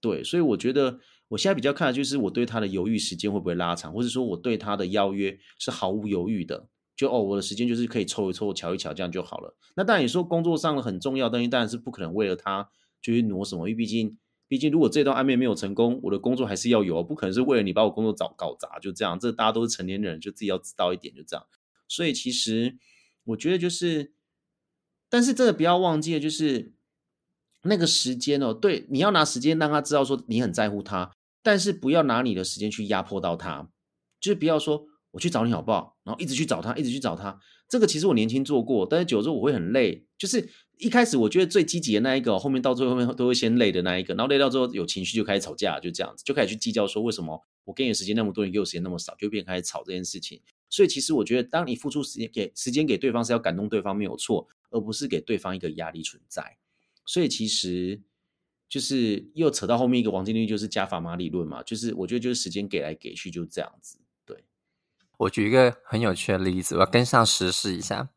[0.00, 1.00] 对，所以我觉得。
[1.30, 9.54] 我现在比较看的就是我对他的犹豫时间会不会拉长，或者说我对他的邀约是毫无犹豫的，就哦，我的时间就是可以凑一凑、瞧一瞧，这样就好了。
[9.76, 12.70] 那当然你说工作上的很重要的东西，当然是不可能为了他
[13.02, 14.16] 就去挪什么，因为毕竟，
[14.48, 19.20] 毕竟如果这段暧昧没有成功，我的工作还是要有，不可能是为了你把我工作找搞砸，就这样。
[19.20, 21.44] 这大家都是成年人，就自己要知道一点，就这样。
[21.88, 22.78] 所以其实
[23.28, 24.12] 我觉得就是，
[25.08, 26.72] 但是真的不要忘记了，就是
[27.62, 31.12] 那个时间哦，对，你要拿时间让他知道说你很在乎他。
[31.40, 33.70] 但是不要拿你的时间去压迫到他，
[34.20, 37.38] 就是不要说我去找你好不好，然后一直去找他，一直去找他。
[37.68, 40.04] 这个其实我年轻做过，但是久了之后我会很累。
[40.18, 40.46] 就是
[40.78, 50.40] 一开始我觉得最积极的那一个，后面到最后面都会先累的那一个，然后累到之后有情绪就开始吵架，就这样子，就开始去计较说为什么我给你时间那么多，你给我时间那么少，就变开始吵这件事情。
[50.68, 56.58] 所以其实我觉得，当你付出时间给时间给对方是要感动对方没有错，而不是给对方一个压力存在。
[57.04, 58.02] 所以其实。
[58.70, 61.62] 就是又扯到后面一个黄金律，就是加法码理论嘛。
[61.62, 63.98] 就是我觉得就是时间给来给去就这样子。
[64.26, 64.44] 对，
[65.16, 68.10] 我举一个很有趣的例子，我要跟上时事一下。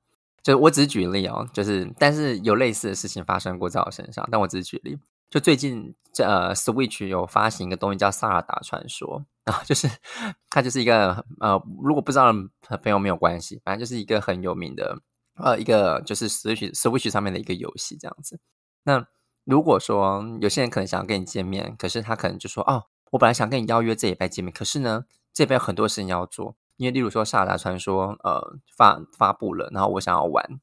[0.43, 4.97] 就我只是举例哦，就是但是有类似的事情发生过在我身上，但我只是举例。
[5.31, 9.89] 就最近这呃，Switch 有发行一个东西叫《萨尔达传说》啊， 就是
[10.49, 12.33] 它就是一个呃，如果不知道
[12.67, 14.99] 的朋友没有关系，反正就是一个很有名的
[15.35, 18.41] 呃一个就是 Switch Switch 上面的一个游戏这样子。
[18.83, 19.07] 那
[19.45, 30.59] 如果说有些人可能想要跟你见面，可是他可能就说哦，我本来想跟你邀约这礼拜见面，可是呢这边有很多事情要做，因为例如说《萨尔达传说》呃发发布了，然后我想要玩，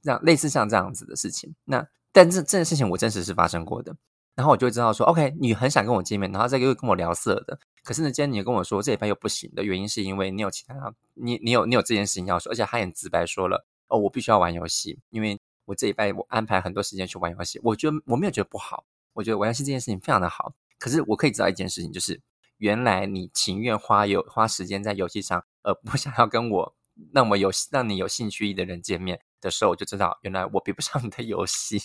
[0.00, 1.56] 这样类似像这样子的事情。
[1.64, 3.96] 那但这这件事情我真实是发生过的。
[4.34, 7.58] 然后我就会知道说，OK，你很想跟我见面，然后再又跟我聊色的。
[7.84, 17.60] 可是呢，今天你又跟我说这礼拜又不行的原因，是因为你有其他，你你有你有这件事情要说，而且他很直白说了，哦，我必须要玩游戏，因为我这礼拜我安排很多时间去玩游戏。
[17.62, 20.54] 我觉得我没有觉得不好，我觉得玩游戏这件事情非常的好。
[20.78, 22.20] 可是我可以知道一件事情，就是
[22.56, 26.74] 原来你情愿花有花时间在游戏上，而不 想要跟我
[27.12, 31.82] 那么有让你有兴趣的人见面的时候，我就知道原来我比不上你的游戏。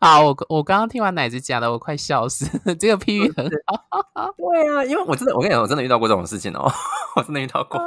[0.00, 2.46] 好，我我刚刚听完奶子讲的，我快笑死。
[2.76, 4.32] 这个譬喻很好。
[4.36, 6.70] 对啊，因为我真的，我跟你讲，我真的遇到过这种事情哦，
[7.16, 7.80] 我真的遇到过。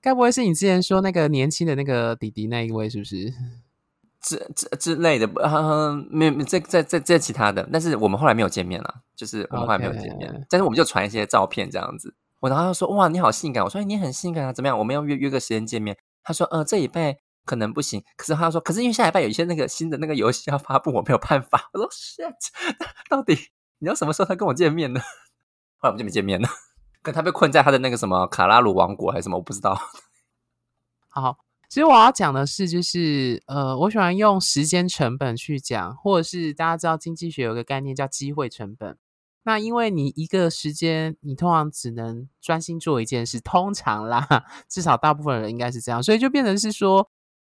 [0.00, 3.32] 该不会是你之前说那个年轻的那个弟弟那一位，是不是？
[4.22, 10.46] 之之之类的，嗯，没有，这这这这其他的，但是我们后来没有见面了，就是我们后来没有见面，Okay.
[10.50, 12.12] 但是我们就传一些照片这样子。
[12.40, 14.76] 我然后他说，哇，你好性感，我说你很性感啊，怎么样？
[14.78, 15.96] 我们要约约个时间见面。
[16.24, 17.18] 他说，呃，这礼拜。
[17.46, 21.70] 可能不行，可是他说，可是因为下礼拜有一些那个新的那个游戏要发布，我没有办法。
[21.72, 22.34] 我说 shit，
[23.08, 23.38] 到底
[23.78, 25.00] 你要什么时候才跟我见面呢？
[25.78, 26.48] 后来我们就没见面了，
[27.02, 29.80] 跟他被困在他的那个什么卡拉鲁王国还是什么，我不知道。
[31.08, 31.38] 好，
[31.68, 38.98] 其实我要讲的是，就是呃，我喜欢用时间成本去讲，或者是大家知道经济学有个概念叫机会成本。
[39.44, 47.08] 那因为你一个时间，你通常只能专心做一件事，通常啦，至少大部分人应该是这样，所以就变成是说。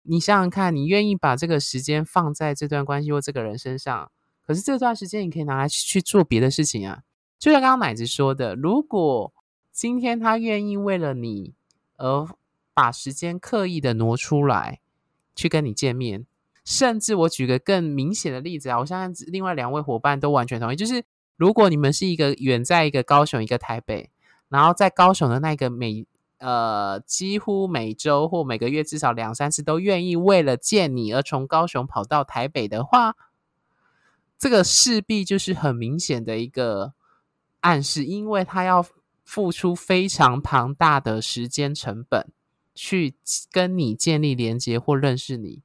[0.06, 4.12] 你想想看，你愿意把这个时间放在这段关系或这个人身上，
[4.46, 7.04] 可是这段时间你可以拿来去做别的事情啊。
[7.40, 9.34] 就像刚刚奶子说的，如果
[9.72, 11.54] 今天他愿意为了你
[11.98, 12.28] 而
[12.74, 14.82] 把时间刻意的挪出来
[15.36, 16.26] 去跟你见面，
[16.66, 21.04] 甚至我举个更明显的例子啊，我相信另外两位伙伴都完全同意，就是
[21.38, 24.10] 如果你们是一个远在一个高雄一个台北，
[24.50, 26.06] 然后在高雄的那个每。
[26.44, 33.16] 呃，几乎每周或每个月至少两三次都愿意为了见你而从高雄跑到台北的话，
[34.38, 36.96] 这个势必就是很明显的一个
[37.62, 38.86] 暗示，因为他要
[39.24, 42.30] 付出非常庞大的时间成本
[42.76, 43.16] 去
[43.50, 45.62] 跟你建立连接或认识你，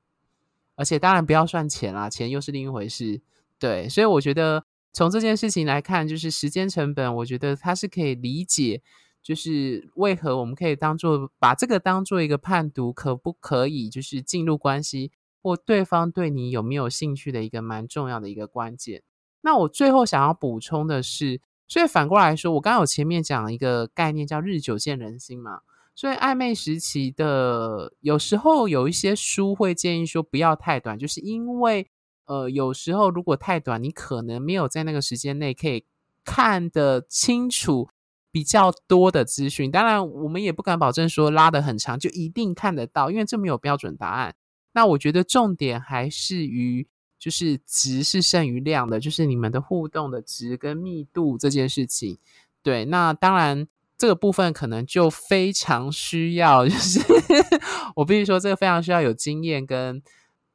[0.77, 3.21] 而且当然不要算钱啦，钱又是另一回事。
[3.59, 8.81] 对，所以我觉得从这件事情来看，就是时间成本，我觉得它是可以理解。
[9.23, 15.13] 就是为何我们可以当做把这个当做一个判读，可不可以就是进入关系，
[15.43, 19.03] 或对方对你有没有兴趣的一个蛮重要的一个关键。
[19.43, 25.61] 那我最后想要补充的是，所以反过来说，我刚刚有前面讲一个概念叫日久见人心嘛，
[25.95, 31.89] 所以暧昧时期的有时候有一些书会建议说不要太短，就是因为
[32.25, 35.85] 呃有时候如果太短，你可能没有在那个时间内可以
[36.25, 37.89] 看得清楚。
[38.31, 44.35] 比较多的资讯，当然我们也不敢保证说拉得很长就一定看得到，因为这没有标准答案。
[44.73, 46.87] 那我觉得重点还是于
[47.19, 52.19] 就是值是胜于量的，就是你们的互动的值跟密度这件事情。
[52.63, 53.67] 对，那当然
[53.97, 57.01] 这个部分可能就非常需要，就是
[57.97, 60.01] 我必须说这个非常需要有经验跟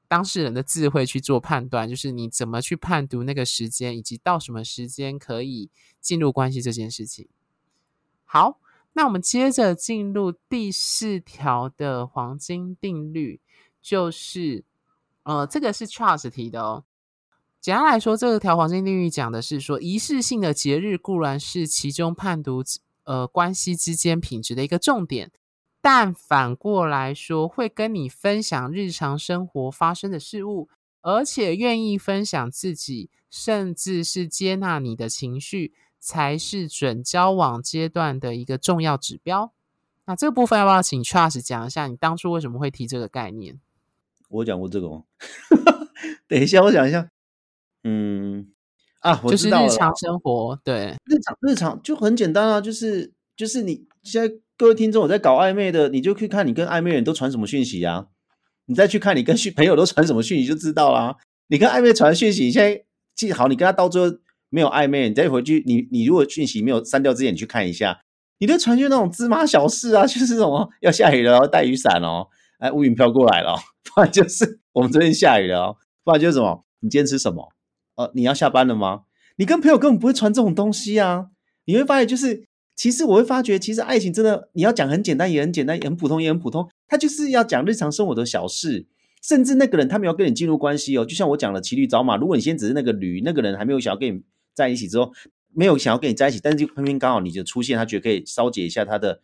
[0.07, 5.69] 当事人的智慧去做判断，就是你怎么去判读那个时间，以及到什么时间可以
[5.99, 7.27] 进入关系这件事情。
[8.33, 8.59] 好，
[8.93, 13.39] 那我们接着进入第四条的黄金定律，
[13.79, 14.65] 就是，
[15.21, 16.83] 呃，这个是 Charles 提的哦。
[17.61, 22.63] 简单来说，这个条黄金定律讲的是说，仪式性的节日固然是其中判读
[23.03, 25.31] 呃关系之间品质的一个重点，
[25.79, 30.67] 但反过来说，会跟你分享日常生活发生的事物，
[31.01, 35.75] 而且愿意分享自己，甚至是接纳你的情绪。
[36.05, 39.53] 才是准交往阶段的一个重要指标。
[40.05, 41.87] 那这个部分要不要请 Charles 讲一下？
[41.87, 43.57] 你当初为什么会提这个概念？
[44.27, 45.03] 我讲过这个吗？
[46.27, 47.09] 等一下，我讲一下。
[47.85, 48.51] 嗯，
[48.99, 58.07] 啊，我知道了，就是日常生活，对，日常日常就很简单啊，就是就是你现在各位听众我在搞暧昧的，你就去看你跟暧昧人都传什么讯息啊，
[58.65, 61.15] 你再去看你跟 朋友都传什么讯息，就知道啦。
[61.47, 62.83] 你跟暧昧传讯息，你现在
[63.15, 64.17] 记好，你跟他到最后。
[64.53, 68.01] 没有暧昧，你再回去，你你如果讯息没有删掉之前，你去看一下，
[68.37, 72.27] 你的传讯那种芝麻小事啊， 就是什么要下雨了，要带雨伞哦，
[72.59, 77.49] 哎，乌云飘过来了， 不然就是我们这边下雨了哦，不然就是什么，你今天吃什么？
[77.95, 79.01] 呃，你要下班了吗？
[79.37, 81.29] 你跟朋友根本不会传这种东西啊，
[81.65, 82.45] 你会发现就是，
[82.75, 88.85] 其实我会发觉，其实爱情真的，你要讲很简单，也很简单，也很普通，也很普通，他就是要讲日常生活的小事，
[89.23, 91.03] 甚至那个人他没有跟你进入关系哦。
[91.05, 94.21] 就像我讲的骑驴找马，如果你先只是那个驴，那个人还没有想要跟你
[94.53, 95.11] 在一起之后，
[95.53, 99.21] 没有想要跟你在一起，但是就偏偏刚好你就出现，他觉得可以消解一下他的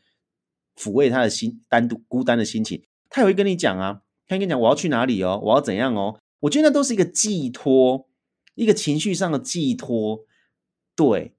[0.76, 6.20] 抚慰他的心单独孤单的心情，他也会跟你讲啊，他跟你讲我要去哪里哦，我要怎样哦。
[6.42, 8.08] 我觉得那都是一个寄托，
[8.56, 10.26] 一个情绪上的寄托。
[10.96, 11.34] 对，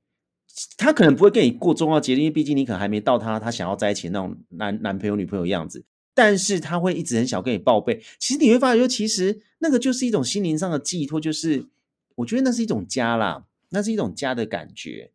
[0.76, 5.84] 他可能不会跟你过重要节，因为毕竟你可能还没到他他想要在一起那种男男朋友女朋友样子。
[6.12, 8.03] 但是他会一直很想跟你报备。
[8.18, 11.68] 其实你会发现，说其实那个就是一种心灵上的寄托，就是
[12.16, 15.12] 我觉得那是一种家啦，那是一种家的感觉。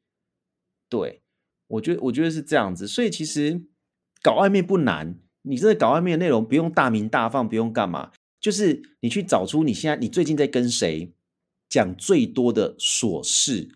[0.90, 1.22] 对，
[1.68, 2.88] 我觉得我觉得是这样子。
[2.88, 3.62] 所以其实
[4.22, 8.12] 搞暧昧不难，你这个搞暧昧的内容不用大鸣大放，不用干嘛。
[8.40, 11.12] 就是你去找出你现在你最近在跟谁
[11.68, 13.70] 讲最多的琐事，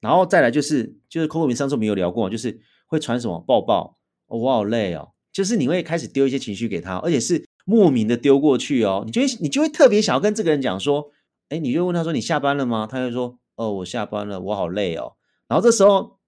[0.00, 11.10] 然后再来就是就是 Coco 上次没有聊过，就是会传什么抱抱，我好累哦，就是你会开始丢一些情绪给他，而且是莫名的丢过去哦，你就会你就会特别想要跟这个人讲说，
[11.48, 12.86] 哎，你就问他说你下班了吗？
[12.88, 15.14] 他就说哦，我下班了，我好累哦，
[15.48, 16.18] 然后这时候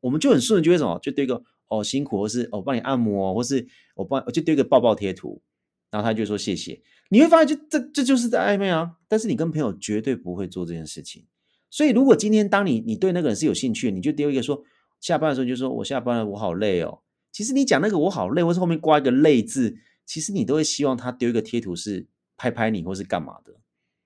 [0.00, 5.42] 我们就很顺就会什么，就丢一个哦辛苦，或是我帮你按摩，或是我帮我就丢一个抱抱贴图，
[5.90, 6.82] 然后他就说谢谢。
[7.10, 8.96] 你会发现就，这这就是在暧昧啊！
[9.08, 11.26] 但是你跟朋友绝对不会做这件事情。
[11.70, 14.62] 所以，如果今天当你你对那个人是有兴趣，你就丢一个说
[15.00, 17.00] 下班的时候，就说我下班了，我好累哦。
[17.30, 19.76] 其实你讲那个我好累，或是后面挂一个累字，
[20.06, 22.06] 其实你都会希望他丢一个贴图是
[22.36, 23.54] 拍拍你，或是干嘛的，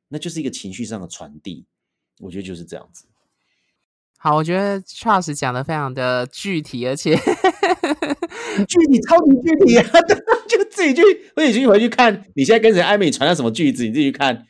[0.09, 1.67] 那就是一个情绪上的传递。
[2.21, 3.05] 我觉得就是这样子。
[4.21, 7.15] 好，我觉得 Charles 讲的非常的具体，而且
[8.67, 9.85] 具体超级具体 啊！
[10.49, 11.03] 就自己去，
[11.37, 14.45] 自己去回去看，你现在跟谁暧昧，你传了什么句子，你自己去看，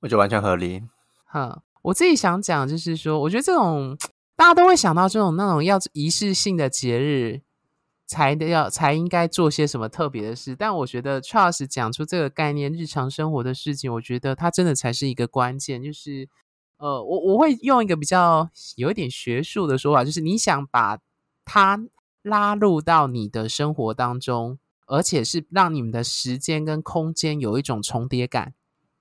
[0.00, 0.82] 我觉得完全合理。
[1.24, 3.96] 哈，我自己想讲就是说，我觉得这种
[4.34, 7.42] 大家都会想到这种那种要仪式性的节日
[8.08, 16.28] 才的要才应该做些什么特别的事，但我觉得 Charles 讲出这个概念，日常生活的事情，我觉得它真的才是一个关键，就是。
[16.78, 21.00] 呃，我我会用一个比较有一点学术的说法，就是你想把
[21.44, 21.80] 它
[22.22, 28.54] 拉入到你的生活当中，而且是让你们的时间跟空间有一种重叠感。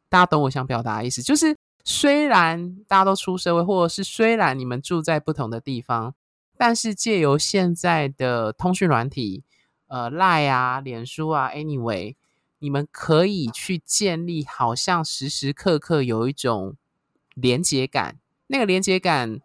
[0.09, 1.21] 大家懂我想表达的意思？
[1.21, 6.15] 就是虽然大家都出社会，或者是虽然你们住在不同的地方，
[6.57, 9.43] 但是借由现在的通讯软体，
[9.85, 12.15] 呃，Line 啊、脸书啊，Anyway，
[12.57, 16.75] 你们可以去建立，好像时时刻刻有一种。
[17.39, 19.39] 连接感，那个连接感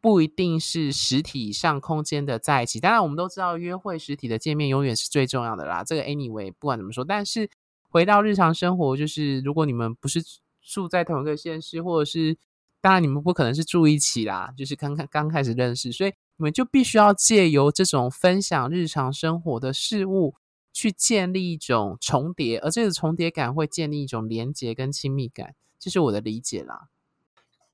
[0.00, 2.80] 不一定是实体上空间的在一起。
[2.80, 5.84] 当然，我们都知道约会实体的见面永远是最重要的啦。
[5.84, 7.48] 这个 anyway 不管怎么说，但是
[7.88, 10.20] 回到日常生活，就是如果你们不是
[10.60, 12.36] 住在同一个县市，或者是
[12.80, 20.34] 当然你们不可能是住一起啦，就是刚刚刚开始认识，所以你们就必须要借由这种分享日常生活的事物，
[20.72, 26.88] 去建立一种重叠，而这个重叠感会建立一种连接跟亲密感，这是我的理解啦。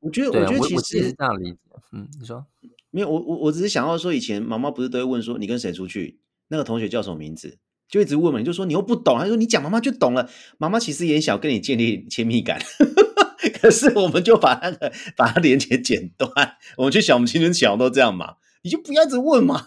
[0.03, 1.59] 我觉得，我觉得其实是这样理解。
[1.93, 2.45] 嗯，你说
[2.91, 3.09] 没有？
[3.09, 6.19] 我我我只是想要说，以前妈妈不是都会问说，你跟谁出去？
[6.49, 7.57] 那个同学叫什么名字？
[7.89, 8.39] 就一直问嘛。
[8.39, 10.29] 你就说你又不懂，他说你讲妈妈就懂了。
[10.59, 12.61] 妈妈其实也想跟你建立亲密感，
[13.61, 16.31] 可是我们就把那个把它连接剪断。
[16.77, 19.65] 我们去想，我们青春期都这样嘛，你就不要一直问嘛。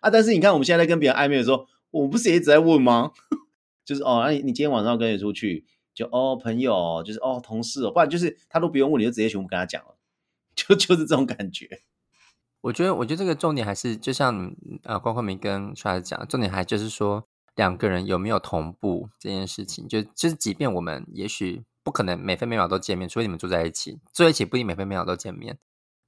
[0.00, 3.10] 啊，但是你看我们现在在跟别人暧昧的时候，我们不是也一直在问吗？
[3.84, 5.64] 就是哦，那你你今天晚上要跟谁出去？
[5.96, 9.96] 就哦，朋友，就是哦，同事哦，不然就是他都不用问，你就直接全部跟他讲了，
[10.54, 11.82] 就就是这种感觉。
[12.60, 19.88] 我觉得，我觉得这个重点还是就像呃，关慧明跟出来讲，重点还就是说两个人有没有同步这件事情。
[19.88, 25.58] 就就是，即便我们也许不可能每分每秒都见面，除非你们住在一起，住在一起不一定每分每秒都见面。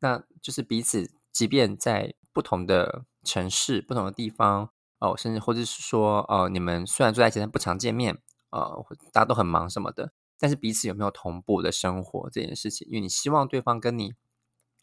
[0.00, 4.68] 那就是彼此，即便在不同的城市、不同的地方
[4.98, 8.18] 哦，甚至或者是说哦，你们虽然住在一起，但不常见面。
[8.50, 14.14] 呃，大家都很忙什么的，但是彼此有没有同步的生活这件事情，因为你希望对方跟你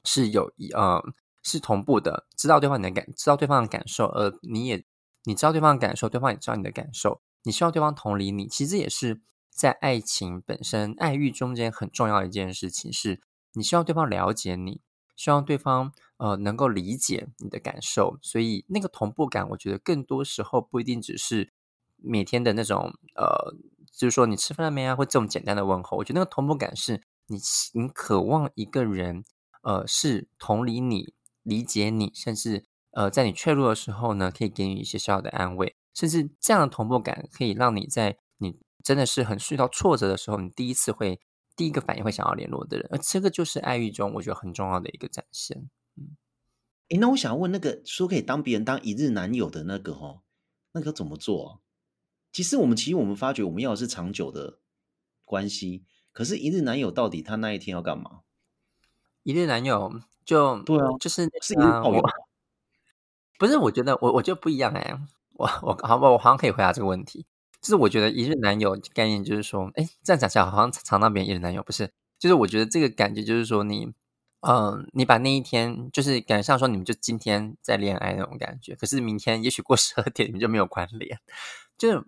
[0.04, 1.04] 是有一呃
[1.42, 4.86] 是同步的，知道对方你的感，知道对方的感受，而你也
[5.24, 13.22] 你知道对方的感受，对方也知道你的感受，你希望对方同理你，其实也是在爱情本身、爱欲中间很重要的一件事情，是
[13.54, 14.82] 你希望对方了解你，
[15.16, 21.52] 希望对方呃能够理解你的感受，所以那个同步感，我觉得更多时候不一定只是。
[22.06, 23.54] 每天的那种呃，
[23.92, 27.38] 就是说你吃饭了没啊，或这种简单的问候，我觉得那个同步感是你
[27.74, 29.24] 你渴望一个人
[29.64, 41.20] 呃是同理你、理解你，甚至呃在你脆弱的时候呢，可以给你一些小小的安慰，甚至这样的同步感可以让你在你真的是很遇到挫折的时候，你第一次会
[41.56, 45.70] 第一个反应会想要联络的人，而这个就是爱欲中我觉得很重要的一个展现。
[45.98, 46.18] 嗯，
[46.90, 50.22] 诶，那我想要问那个说可以当别人当一日男友的那个哦，
[50.74, 51.62] 那个怎么做？
[52.36, 54.60] 其实我们其实我们发觉我们要的是长久的
[55.24, 58.24] 关系，可是一日男友到底他那一天要干嘛？
[59.24, 62.04] 一日男友就对啊，就是是一日炮友。
[63.40, 65.00] 不是，我觉得我我觉得不一样哎、欸，
[65.36, 67.26] 我我好我好像可以回答这个问题。
[67.62, 71.90] 就是我觉得一日男友概念就是说，哎，这样讲起来好像常常别人一日男友不是？
[72.20, 73.86] 就是我觉得这个感觉就是说你，
[74.42, 81.18] 嗯、呃，你把那一天就是感觉像说你们就今天在恋爱那种感觉，可是明天也许过十二点你们就没有关联。
[81.78, 82.06] 就是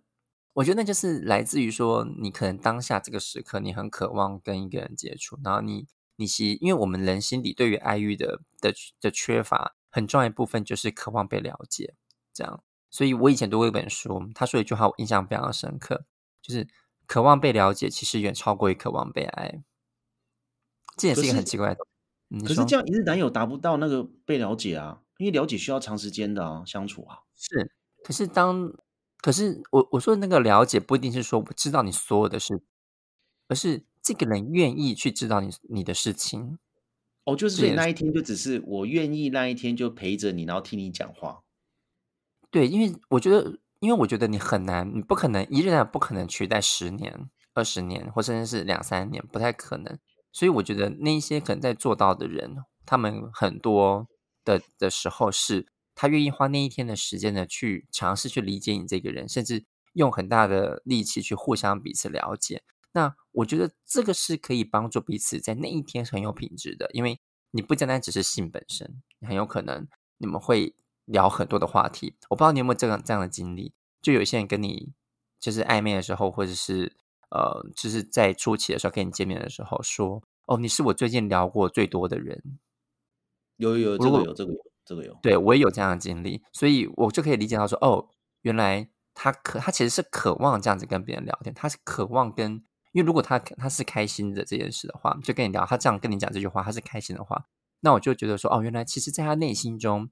[0.58, 9.76] 我觉得那就是来自于说你可能当下这个时刻你很渴望跟一个人接触，然后你你其因为我们人心里对于爱欲的的的缺乏。
[9.89, 11.95] 很重要一部分就是渴望被了解，
[12.32, 12.62] 这样。
[12.91, 16.05] 所以我以前读过一本书，他说一句话，我印象非常深刻，
[16.39, 16.68] 就是
[17.08, 19.64] 渴望被了解，其实远超过于渴望被爱。
[20.97, 21.80] 这也是一个很奇怪的。
[22.45, 27.22] 可是这样一日男友达不到那个被了解啊，因为了解需要长时间的啊相处啊。
[27.36, 27.72] 是，
[28.03, 28.72] 可是当，
[29.28, 32.61] 可是我我说的那个了解，不一定是说我知道你所有的事，
[33.49, 36.57] 而是这个人愿意去知道你你的事情。
[37.25, 41.43] 哦，就是所以那一天就只是我愿意那一天就陪着你，然后听你讲话。
[42.49, 49.99] 对，因为我觉得，因为我觉得你很难，你不可能一日内不可能取代十年、二十年，或甚至是两三年，不太可能。
[50.32, 52.55] 所以我觉得那些可能在做到的人，
[52.86, 54.07] 他们很多
[54.45, 55.67] 的的时候是，
[56.00, 62.62] 他愿意花那一天的时间呢，去尝试去理解你这个人，甚至用很大的力气去互相彼此了解。
[62.91, 67.20] 那我觉得这个是可以帮助彼此在那一天是很有品质的，因为
[67.50, 69.88] 你不单单只是性本身，很有可能
[70.20, 70.76] 你们会
[71.06, 72.16] 聊很多的话题。
[72.30, 73.74] 我不知道你有没有这样这样的经历，
[74.04, 74.93] 就有一些人跟你
[75.39, 76.95] 就是暧昧的时候，或者是
[77.32, 82.60] 呃，就是在初期的时候跟你见面的时候说：“哦，你是我最近聊过最多的人。”
[83.58, 88.08] 有有有，这个有这个有这个有，对我也有这样的经历，所以我就可以理解到说：“哦，
[88.42, 92.64] 原来他渴，他其实是渴望这样子跟别人聊天，他是渴望跟。”
[92.94, 97.46] 因为如果他他是开心的这件事的话，就跟你聊，他这样跟你讲这句话，他是开心的话，
[97.82, 100.10] 那我就觉得说，哦，原来其实在他内心中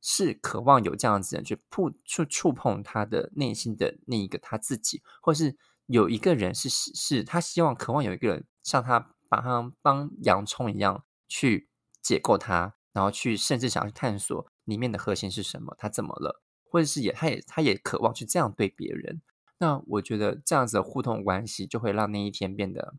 [0.00, 5.56] 是渴望有这样子人去触触触碰他的内心的那一个他自己，或是
[5.86, 11.68] 有一个人是是他希望渴望有一个人像他把他帮洋葱一样去
[12.02, 16.40] 解构他，然后去甚至想要去探索里面的核心是什么，他怎么了，
[16.70, 19.20] 或者是也他也他也渴望去这样对别人。
[19.58, 22.94] 那我觉得这样子的互动关系就会让那一天变得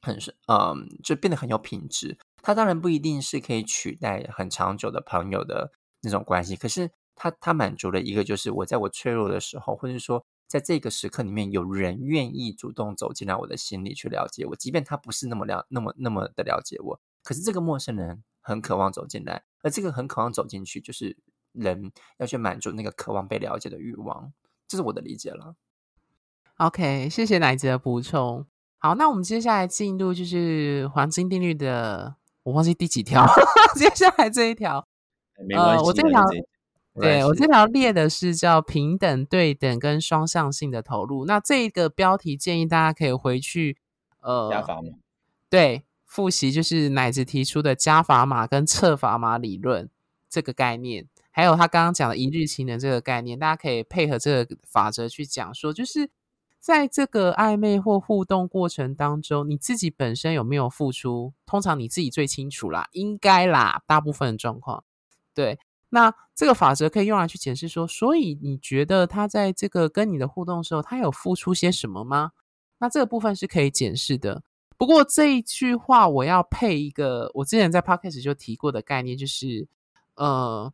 [0.00, 2.18] 很是，嗯，就变得很有品质。
[2.42, 5.72] 他当然不一定是可以取代很长久的朋友的
[6.02, 21.16] 那种关系，可是他他满足了一个，就是我在我脆弱的时候，或者说在这个时刻里面，有人愿意主动走进来我的心里去了解我，即便他不是那么了那么那么的了解我，可是这个陌生人很渴望走进来，而这个很渴望走进去，就是
[21.52, 24.32] 人要去满足那个渴望被了解的欲望，
[24.68, 25.56] 这是我的理解了。
[26.58, 28.46] OK，谢谢奶子的补充。
[28.78, 33.26] 好，那我们接下来进入就是黄金定律的，我忘记第几条。
[33.74, 34.86] 接下来这一条，
[35.48, 36.22] 没关系，呃，我这条，
[37.00, 41.24] 对我这条列的是叫平等、对等跟双向性的投入。
[41.24, 43.78] 那这个标题建议大家可以回去，
[44.20, 44.50] 呃，
[45.48, 45.84] 对，
[46.14, 49.90] 复习就是奶子提出的加砝码跟测砝码理论
[50.30, 56.10] 这个概念，还有他刚刚讲的一日情人这个概念，大家可以配合这个法则去讲说，就是。
[56.64, 61.34] 在这个暧昧或互动过程当中，你自己本身有没有付出？
[61.44, 64.82] 通常你自己最清楚啦，应该啦，大部分的状况。
[65.34, 65.58] 对，
[65.90, 72.30] 那这个法则可以用来去解释说，所以你觉得他在这个跟你的互动时候，他有付出些什么吗？
[72.78, 74.42] 那这个部分是可以检视的。
[74.76, 79.66] 不过这一句话我要配一个，我之前在 Podcast 就提过的概念，就是
[80.14, 80.72] 呃，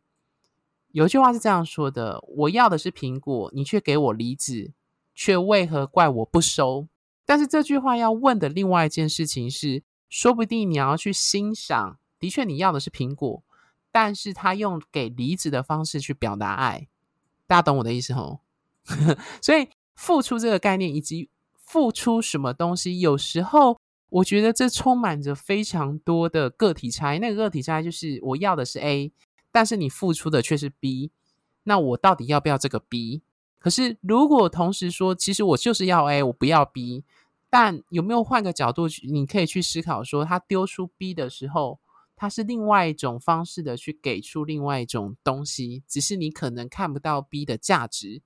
[0.91, 4.71] 有一句话是这样说的：我要的是苹果，你却给我梨子。
[5.13, 6.87] 却为何怪我不收？
[7.25, 13.43] 但是这句话要问的另外一件事情是，说不定你要去欣赏，的确你要的是苹果，
[13.91, 16.87] 但是他用给梨子的方式去表达爱，
[17.45, 18.39] 大家懂我的意思吼？
[19.43, 23.80] 所以付出这个概念以及付出什么东西，有时候
[24.11, 27.19] 我觉得这充满着非常多的个体差异。
[27.19, 29.11] 那个个体差异就是我要的是 A，
[29.51, 31.11] 但是你付出的却是 B，
[31.63, 33.21] 那我到底要不要这个 B？
[33.57, 37.03] 可是，如果同时说，其实我就是要 A，我不要 B，
[37.49, 39.07] 但有没有换个角度去？
[39.07, 41.79] 你可以去思考说，他丢出 B 的时候，
[42.15, 48.21] 他是另外一种方式的去给出另外一种东西，只是你可能看不到 B 的价值，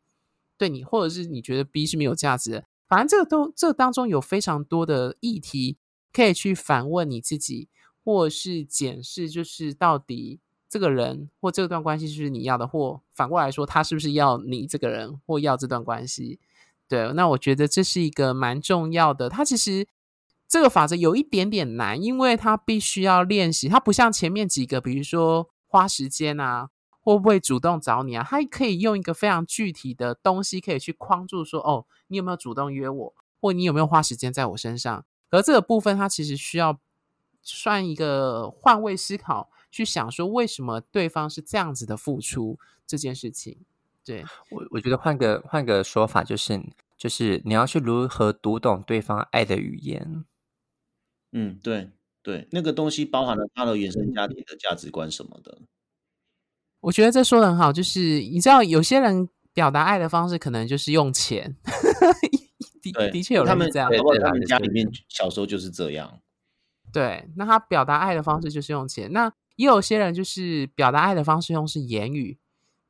[0.58, 2.64] 对你，或者是你觉得 B 是没有价值的。
[2.88, 5.78] 反正这个都这当中有非常多的议题
[6.14, 7.70] 可以去反问你自己，
[8.04, 10.40] 或是检视，就是到底。
[10.68, 12.68] 这个人或这段关系是不是你要的？
[12.68, 16.40] 或反过来说，他是不是要你这个人或要这段关系？
[16.90, 19.30] 对，那我觉得这是一个蛮重要的。
[19.30, 19.88] 它其实
[20.50, 23.70] 这个法则有一点点难，因为它必须要练习。
[23.70, 26.72] 它不像前面几个，比如说花时间啊，
[27.06, 28.26] 会不会主动找你啊？
[28.28, 35.06] 他可以用一个非常具体的东西，可以去框住说：哦，你有没有主动约我，或你有没有花时间在我身上？
[35.30, 36.80] 而这个部分，它其实需要
[37.44, 43.60] 算一个换位思考，去想说为什么对方是这样子的付出这件事情。
[44.04, 46.60] 对，我我觉得换个换个说法，就是
[46.98, 50.26] 就是你要去如何读懂对方爱的语言。
[51.34, 51.92] 嗯，对
[52.24, 55.60] 对，那个东西包含了他的原生家庭的价值观什么的。
[56.82, 61.56] 我觉得这说的很好，就是你知道，有些人表达爱的方式可能就是用钱。
[62.94, 66.20] 的的确有人这样，包括他们家里面小时候就是这样。
[66.94, 69.12] 对，那他表达爱的方式就是用钱。
[69.12, 72.38] 那也有些人就是表达爱的方式用是言语。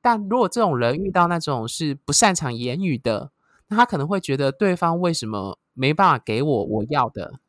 [0.02, 3.32] 但如果这种人遇到那种是不擅长言语的，
[3.70, 7.40] 那他可能会觉得对方为什么没办法给我我要的？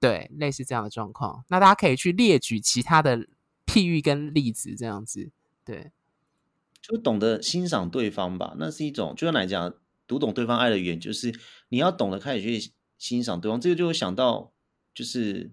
[0.00, 1.44] 对，类似这样的状况。
[1.48, 3.26] 那大家可以去列举其他的
[3.64, 5.30] 譬喻跟例子，这样子，
[5.66, 5.90] 对，
[6.80, 8.54] 就懂得欣赏对方吧。
[8.56, 9.74] 那是一种，就像来讲，
[10.06, 11.36] 读懂对方爱的语言，就是
[11.70, 13.60] 你要懂得开始去欣赏对方。
[13.60, 14.52] 这个就会想到，
[14.94, 15.50] 就是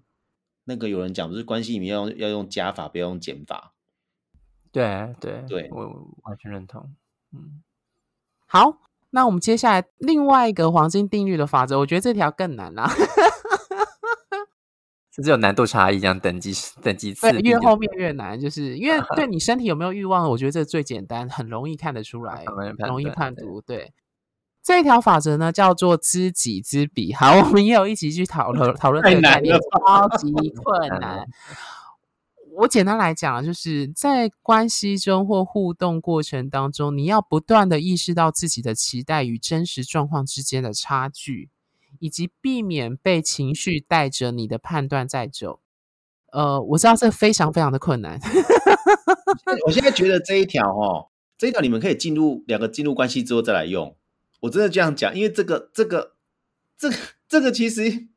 [0.66, 3.74] 那个有人讲，就是关系里面要用要用加法，不要用减法。
[4.72, 6.96] 对对对，我完全认同。
[7.32, 7.64] 嗯，
[8.46, 8.78] 好，
[9.10, 12.88] 那我们接下来另外一个黄金定律的法则，我觉得这条更难啦，
[15.16, 16.52] 甚至有难度差异，这样等级
[16.82, 22.44] 等级次，越后面越难，就是因为 对你身体有没有欲望，我觉得这最简单，很容易看得出来，
[22.80, 23.62] 容易判读。
[23.62, 23.94] 对，
[24.64, 27.14] 这一条法则呢叫做知己知彼。
[27.14, 29.56] 好，我们也有一起去讨论讨论这个概念，
[29.86, 30.32] 超级
[30.64, 31.24] 困难。
[32.56, 41.50] 我简单来讲，就是在关系中或互动过程当中，你要不断的意识到自己的期待与真实状况之间的差距，
[42.04, 45.62] 以及避免被情绪带着你的判断在走。
[46.34, 48.20] 呃，我知道这非常非常的困难。
[49.66, 53.96] 我现在觉得这一条哦，这一条你们可以进入两个进入关系之后再来用。
[54.42, 56.16] 我真的这样讲，因为这个这个
[56.78, 56.96] 这个
[57.30, 58.08] 这个其实。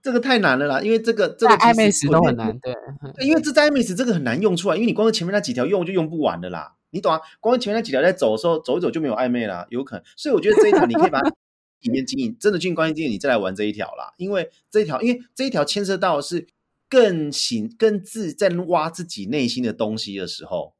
[0.00, 2.72] 这个太难了啦，因为这个这个暧昧时都很难，对，
[3.26, 7.20] 因为这在暧昧时这个很难用出来，因为你光是前面那几条用就用不完的啦，你懂啊？
[7.40, 10.04] 光是前面那几条在走的时候，走一走就没有暧昧啦，有可能。
[10.16, 11.28] 所以我觉得这一条你可以把它
[11.80, 16.46] 里面经营，真的进关系经营，你再来玩这一条啦，因为这一条，因为这一条牵涉到的是
[16.88, 20.74] 更行更自在挖自己内心的东西的时候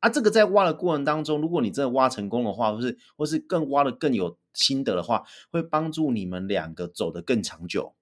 [0.00, 7.94] 啊，这个在挖的过程当中，如果你真的挖成功的话，或是或是更挖的更有心得的话，会帮助你们两个走得更长久。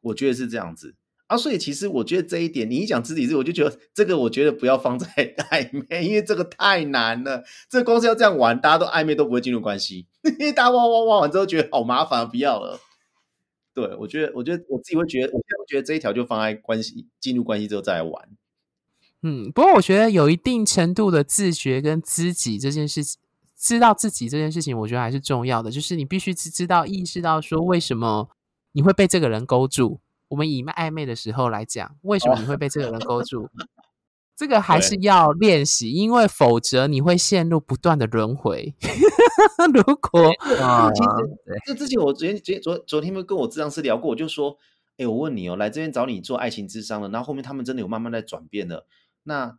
[0.00, 0.94] 我觉得是这样子
[1.26, 5.06] 啊，所以其实我觉得这一点，你一讲知己知，我就觉得这个我觉得不要放在
[5.50, 7.42] 暧昧，因为这个太难了。
[7.68, 10.06] 这个光是要这样玩，大家都暧昧都不会进入关系，
[10.38, 12.80] 因为大家挖挖挖完之后觉得好麻烦，不要了。
[13.74, 18.28] 对，我觉得，我觉得我自己会觉得，我现在觉得这一条就放在关系进入关系之后再来玩。
[19.22, 23.20] 嗯，不过我觉得有一定程度的自觉跟知己这件事情，
[23.56, 28.28] 知道自己这件事情，我觉得还是重要的，就是你必须知知道意识到说为什么。
[28.72, 30.00] 你会被这个人勾住。
[30.28, 33.48] 我们以暧昧的时候来讲，为什么你会被这个人勾住？
[34.36, 38.74] 这个还是要练习，因为否则你会陷入不断的轮回。
[39.72, 40.30] 如果
[40.62, 41.08] 啊，其实
[41.66, 44.56] 这之前我昨天、昨昨昨天没跟我智商师聊过，我就说，
[44.98, 48.86] 哎，我问你哦，来这边找你做爱情智商了，然后后面他们真的有慢慢在转变了。
[49.24, 49.58] 那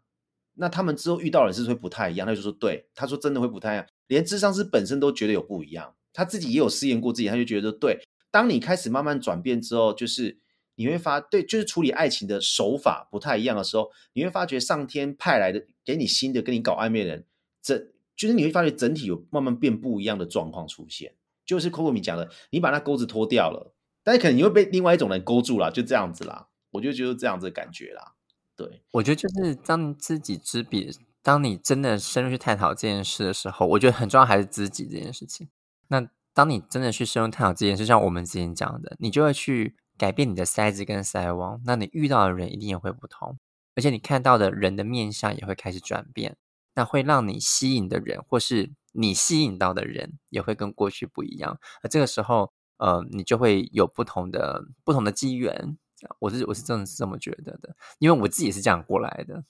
[0.53, 2.27] 那他们之后遇到的人是会不太一样？
[2.27, 7.99] 他就说，对，他说真的会不太一样，连智商师本身都觉得有不一样，他自己也有试验过自己，他就觉得对。
[8.29, 10.37] 当你开始慢慢转变之后，就是
[10.77, 17.25] 你会发对，就是处理爱情的手法不太一样的时候，你会发觉上天派来的给你新的跟你搞暧昧的人，
[17.63, 21.15] 整就是你会发觉整体有慢慢变不一样的状况出现。
[21.45, 23.73] 就是 Coco 米讲的，你把那钩子脱掉了，
[24.03, 26.47] 但是可能你会被另外一种人勾住了，就这样子啦。
[26.71, 28.13] 我就觉得这样子的感觉啦。
[28.55, 30.91] 对，我觉得就是当知己知彼，
[31.23, 35.49] 当你真的深入去探讨这件事的时候，我觉得很重要还是知己这件事情。
[35.87, 36.07] 那。
[36.33, 43.37] 当你真的去深入探讨这件事，像我们之前讲的，你就会去改变你的筛子跟筛网，那你遇到的人一定也会不同，
[43.75, 46.37] 而且你看到的人的面相也会开始转变，
[46.75, 51.59] 那会让你吸引的人，或是你吸引到的人，也会跟过去不一样。
[51.81, 55.77] 而这个时候，呃，你就会有不同的不同的机缘。
[56.19, 59.43] 我是我是真的是这么觉得的，因为我自己是这样过来的。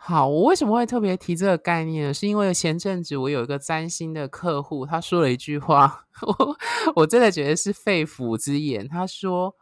[0.00, 2.14] 好，我为什么会特别提这个概念呢？
[2.14, 6.56] 是因为前阵子我有一个占星的客户，他说了一句话， 我
[6.94, 8.88] 我真的觉得是肺腑之言。
[8.88, 9.54] 他说，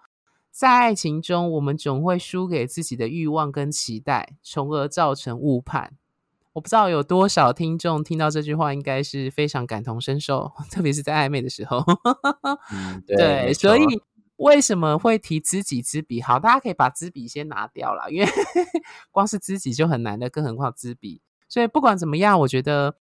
[0.52, 5.94] 在爱情中，我们总会输给自己的欲望跟期待，从而造成误判。
[6.52, 11.82] 我不知道有多少听众听到这句话，应该是非常感同身受，特别是在暧昧的时候。
[12.72, 13.82] 嗯， 对，对，所以
[14.36, 16.20] 为什么会提知己知彼？
[16.20, 18.28] 好，大家可以把知彼先拿掉了，因为
[19.10, 21.20] 光是知己就很难的，更何况知彼。
[21.48, 22.96] 所以不管怎么样，我觉得，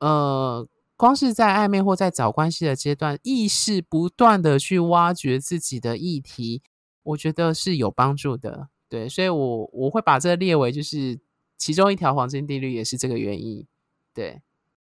[0.00, 6.62] 呃，光是在暧昧或在找关系的阶段，意识不断的去挖掘自己的议题，
[7.02, 8.68] 我觉得是有帮助的。
[8.88, 11.20] 对，所以我我会把这列为就是
[11.56, 13.66] 其中一条黄金定律，也是这个原因。
[14.12, 14.42] 对，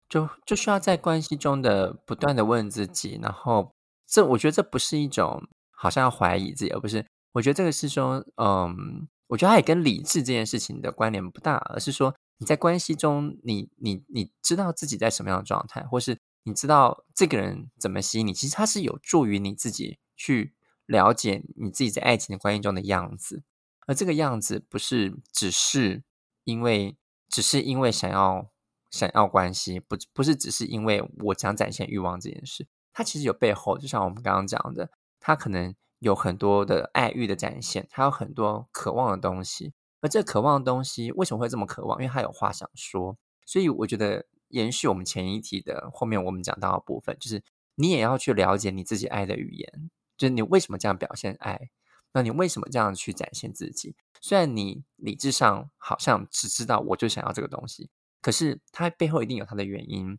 [0.08, 3.74] 就就需要在关系中的不断的问自己，然后
[4.10, 20.54] 这我觉得这不是一种好像要怀疑自己，而不是我觉得这个是说，嗯，我觉得它也跟理智这件事情的关联不大，而是说你在关系中你，你你知道自己在什么样的状态，或是你知道这个人怎么吸引你，其实它是有助于你自己去
[20.86, 23.44] 了解你自己在爱情的关系中的样子。
[23.86, 26.02] 而这个样子不是只是
[26.44, 26.96] 因为，
[27.28, 28.50] 只是因为想要
[28.90, 32.66] 想要关系，不不是只是因为我想展现欲望这件事，
[33.00, 34.90] 它其实有背后，就像我们刚刚讲的，
[35.20, 39.72] 它可能有很多的爱欲的展现，它有很多渴望的东西。
[40.02, 41.98] 而这渴望的东西为什么会这么渴望？
[41.98, 43.16] 因为它有话想说。
[43.46, 47.42] 所以我觉得延续我们前一题的后面我们讲到的部分，就是
[47.76, 51.70] 你也要去了解你自己爱的语言，就是你为什么这样表现爱。
[52.12, 53.96] 那你为什么这样去展现自己？
[54.20, 57.88] 虽然你理智上好像只知道我就想要这个东西，
[58.20, 60.18] 可是它背后一定有它的原因，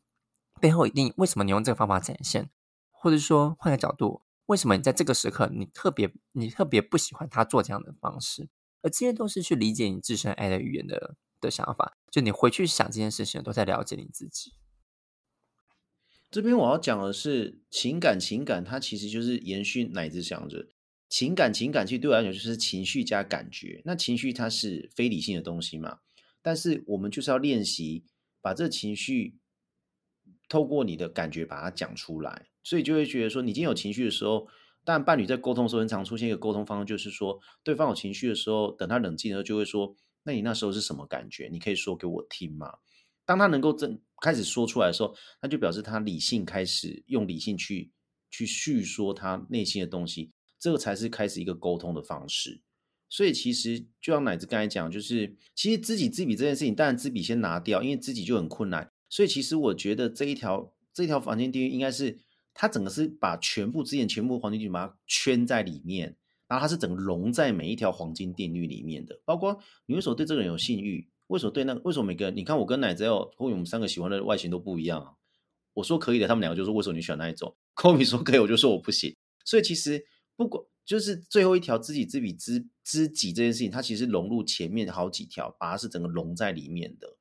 [0.59, 2.49] 背后一定为什么你用这个方法展现，
[3.01, 8.47] 或者说换个角度，为什么你在这个时刻你特别你特别不喜欢他做这样的方式？
[8.83, 11.97] 而这些都是去理解你自身爱的语言的的想法。
[12.11, 14.53] 就你回去想这件事情，都在了解你自己。
[16.29, 20.67] 这边我要讲的是情感，情感它其实就是延续乃至想着。
[21.09, 23.81] 情感，情感其实对我来讲就是情绪加感觉。
[23.83, 26.01] 那情绪它是非理性的东西嘛？
[26.43, 28.05] 但是我们就是要练习
[28.41, 29.39] 把这情绪
[30.47, 32.50] 透过你的感觉把它讲出来。
[32.63, 34.47] 所以就会觉得说，你今天有情绪的时候，
[34.83, 41.49] 但伴侣在沟通的时候，很常出现一个沟通方式，就是说对方有情绪的时候，等他冷静的时候，就会说：“那你那时候是什么感觉？
[41.51, 42.71] 你可以说给我听吗？”
[43.25, 47.91] 当他能够真开始说出来的时候，那就表示他理性开始用理性去
[48.29, 50.31] 去叙说他内心的东西。
[50.59, 52.61] 这个才是开始一个沟通的方式，
[53.09, 58.91] 所以其实就像奶子刚才讲，就是其实知己知彼这件事情，当然知彼先拿掉，因为知己就很困难。
[59.09, 62.19] 所以其实我觉得这一条这一条房间定律应该是
[62.53, 66.15] 它整个是把全部之前全部黄金定律把它圈在里面，
[66.47, 69.19] 然后它是整个融在每一条黄金定律里面的。
[69.25, 75.15] 包括你为什么对这个人有性欲，为什么对那个为什么每个人你看我跟奶子要，或者我们三个喜欢的外形都不一样。
[75.73, 79.15] 我说可以的，他们两个就说为什么你喜欢那一种？Kobe 说可以，我就说我不行。
[79.45, 80.05] 所以其实。
[80.37, 87.15] 不管就是最后一条知己知彼知知己这件事情，它其实融入前面好几条，把它是整个融在里面的。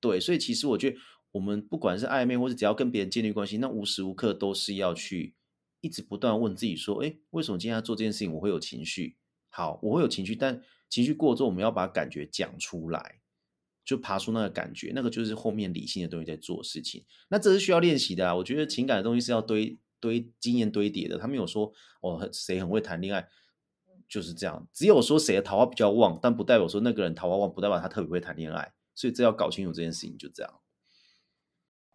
[0.00, 0.96] 对，所以其实我觉得，
[1.32, 5.34] 我们不管是暧昧，或是只要跟别人建立关系，那无时无刻都是要去
[5.80, 8.32] 一直不断问自己说：哎，为什么今天要做这件事情？
[8.34, 9.16] 我会有情绪。
[9.48, 13.20] 好，我会有情绪，但情绪过之后，我们要把感觉讲出来，
[13.84, 17.04] 就爬出那个感觉，那个就是后面理性的东西在做事情。
[17.28, 18.34] 那这是需要练习的啊。
[18.34, 19.78] 我觉得情感的东西是要堆。
[20.00, 21.72] 堆经验堆叠的，他没有说
[22.02, 23.28] 哦，谁很会谈恋爱，
[24.08, 24.68] 就是这样。
[24.72, 28.72] 只有说谁的桃花比较旺，但不代表说那个人桃花旺，不代表他特别会谈恋爱。
[28.94, 30.60] 所以这要搞清楚这件事情，就这样。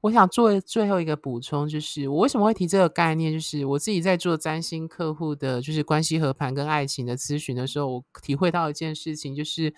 [0.03, 9.73] 我想做最后一个补充，就是我为什么会提这个概念，就是我自己在做占星客户的，就是关系和盘跟爱情的咨询的时候，我体会到一件事情，就是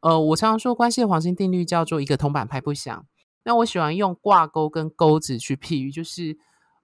[0.00, 3.06] 呃，我常常说关系的黄金定律叫做一个铜板拍不响。
[3.44, 6.38] 那我喜欢用挂钩跟钩子去譬喻，就是。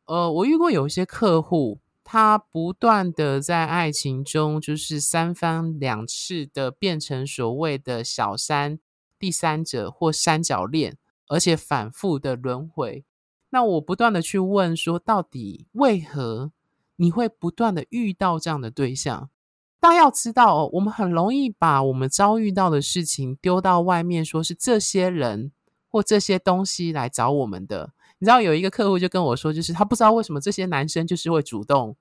[0.06, 8.78] 呃，我遇过有一些客户，他不断的在爱情中，就是三番两次的变成所谓的小三、
[9.18, 10.98] 第三者或三角恋，
[11.28, 13.04] 而且反复的轮回。
[13.50, 16.50] 那我不断的去问说，到底为何
[16.96, 19.30] 你会不断的遇到这样的对象？
[19.78, 25.52] 大家要知道哦，我们很容易把我们遭遇到的事情丢到外面，说是这些人
[25.88, 27.92] 或这些东西来找我们的。
[28.18, 31.96] 你知道有一个客户就跟我说，就是他不知道为什么这些男生就是会主动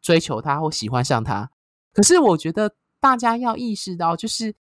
[0.00, 1.50] 追求他或喜欢上他。
[1.92, 4.54] 可是我觉得大家要意识到，就是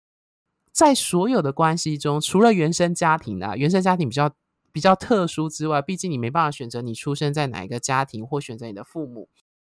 [0.71, 4.31] 在所有的关系中，除了原生家庭啊，原生家庭比较
[4.71, 9.29] 比较特殊之外，毕竟你没办法选择你出生在哪一个家庭或选择你的父母。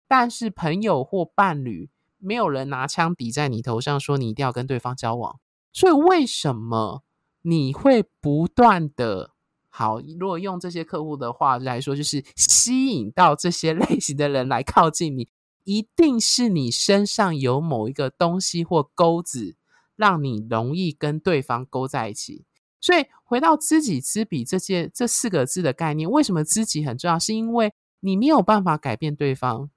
[0.08, 5.40] 但是朋友或伴侣，没有人拿枪抵在你头上说你一定要跟对方交往。
[5.74, 7.04] 所以为什么
[7.44, 9.32] 你会不断的？
[9.70, 15.30] 好，如果用这些客户的话来说，就是吸引到这些 类型的人来靠近你，
[15.64, 19.56] 一定是你身上有某一个东西或钩子，
[20.02, 22.44] 让你容易跟对方勾在一起。
[22.80, 27.20] 所以回到知己知彼这件这四个字的概念，为什么知己很重要？
[27.20, 29.70] 是因为你没有办法改变对方，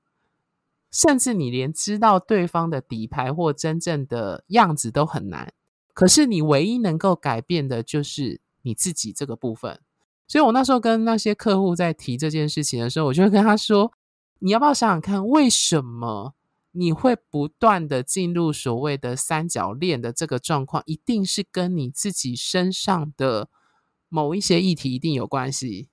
[0.91, 5.53] 甚至你连知道对方的底牌或真正的样子都很难。
[5.93, 9.79] 可是你唯一能够改变的就是你自己这个部分。
[10.27, 13.93] 所以我那时候跟那些客户在提这件事情的时候，我就会跟他说
[14.41, 16.33] ：“你要不要想想看，为什么
[16.77, 20.83] 你会不断的进入所谓的三角恋的这个状况？
[20.87, 23.49] 一定是跟你自己身上的
[24.09, 25.89] 某一些议题一定有关系。”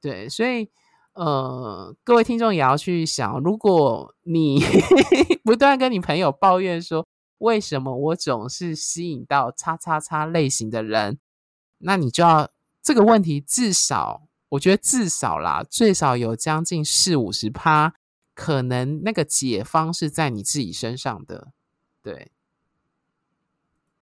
[0.00, 0.70] 对，所以。
[1.14, 4.62] 呃，各位听众也要去想，如果你
[5.44, 7.06] 不断跟你朋友抱怨说，
[7.36, 11.18] 为什么我总是吸引到叉叉叉类型的人，
[11.76, 12.48] 那你就要
[12.82, 17.92] 这个问题至少，我觉得至少啦，最少有将近四五十趴，
[18.34, 21.52] 可能那个解方是在你自己身上的，
[22.02, 22.30] 对，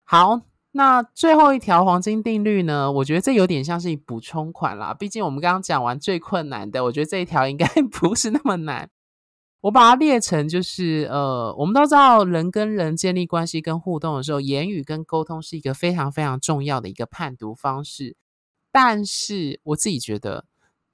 [0.04, 0.42] 好。
[0.76, 2.90] 那最后一条黄金定律呢？
[2.90, 4.92] 我觉得这有点像是补充款啦。
[4.92, 8.90] 毕竟我们刚刚讲完最困难的，我觉得这一条应该 不是那么难。
[9.60, 18.16] 我把它列成就是，呃，我们都知道人跟人建立关系跟互动的时候，言语跟沟通是一个非常非常重要的一个判读方式。
[18.72, 20.44] 但是我自己觉得，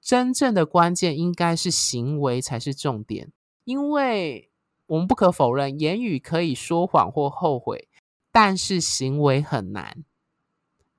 [0.01, 3.31] 真正的关键应该是行为才是重点，
[3.63, 4.49] 因为
[4.87, 7.87] 我们不可否认，言语可以说谎或后悔。
[8.33, 10.05] 但是行为很难。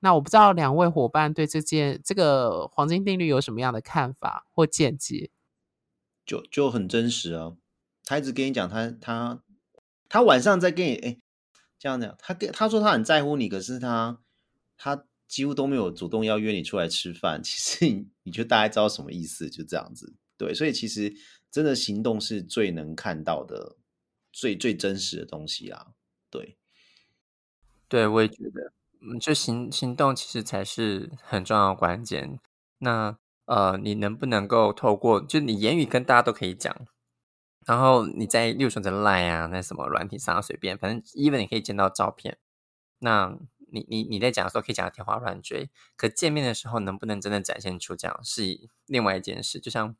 [0.01, 5.31] 那我不知道两位伙伴对这件这个黄金定律有什么样的看法或见解？
[6.23, 7.53] 就就很真实啊！
[8.05, 9.41] 他一直跟你讲，他他
[10.07, 11.17] 他晚上在跟你哎
[11.79, 14.19] 这样讲，他跟他说他很在乎你，可是他
[14.77, 17.41] 他几乎都没有主动要约你出来吃饭。
[17.41, 20.13] 其实你你就大概知道什么意思，就这样子。
[20.37, 21.11] 对，所以其实
[21.49, 23.75] 真的行动是最能看到的、
[24.31, 25.87] 最最真实的东西啊！
[26.29, 26.55] 对。
[27.87, 32.39] 对，我也觉得，嗯，就行行动其实才是很重要的关键。
[32.77, 36.85] 那呃，你能不能够透过，就你言语跟大家都可以讲，
[37.65, 42.37] 然后你在，例如说在 Line 啊，那什么软体上随便，反正 even 你可以见到照片。
[42.99, 43.35] 那
[43.73, 49.59] 你你你在讲的时候可以讲的天花乱坠，可见面的时候能不能真的展现出这样，是另外一件事。
[49.59, 49.95] 就像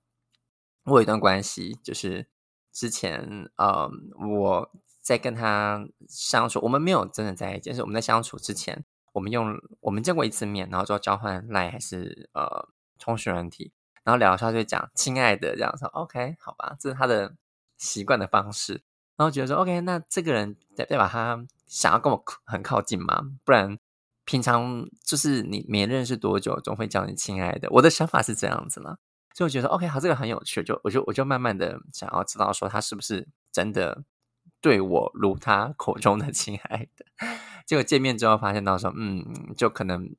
[0.86, 2.28] 我有一段关系，就是
[2.72, 3.90] 之前呃
[4.38, 4.72] 我。
[5.04, 13.74] 在跟他相处，我们没有真的在一起，是我们在相处之前，我们用我们见过一次面，然后就交换 LINE 还是呃通讯软体，
[14.06, 17.36] 然后聊的时候就讲亲爱的这样说，OK 好吧，这是他的
[17.78, 18.82] 习惯的方式，
[19.18, 23.78] 然后觉得说 OK，那这个人代表他想要跟我 很靠近嘛，不然
[24.26, 28.98] 平常就是你没认识多久，总会叫你亲爱的，我的想法是这样子嘛，
[29.34, 34.04] 所以我觉得 OK 好，这个很有趣，就我就我就慢慢的想要知道说他是不是真的。
[34.60, 37.06] 对我如他口中的亲爱的，
[37.68, 39.26] 结果见面之后发现到说，嗯，
[39.58, 40.10] 就可能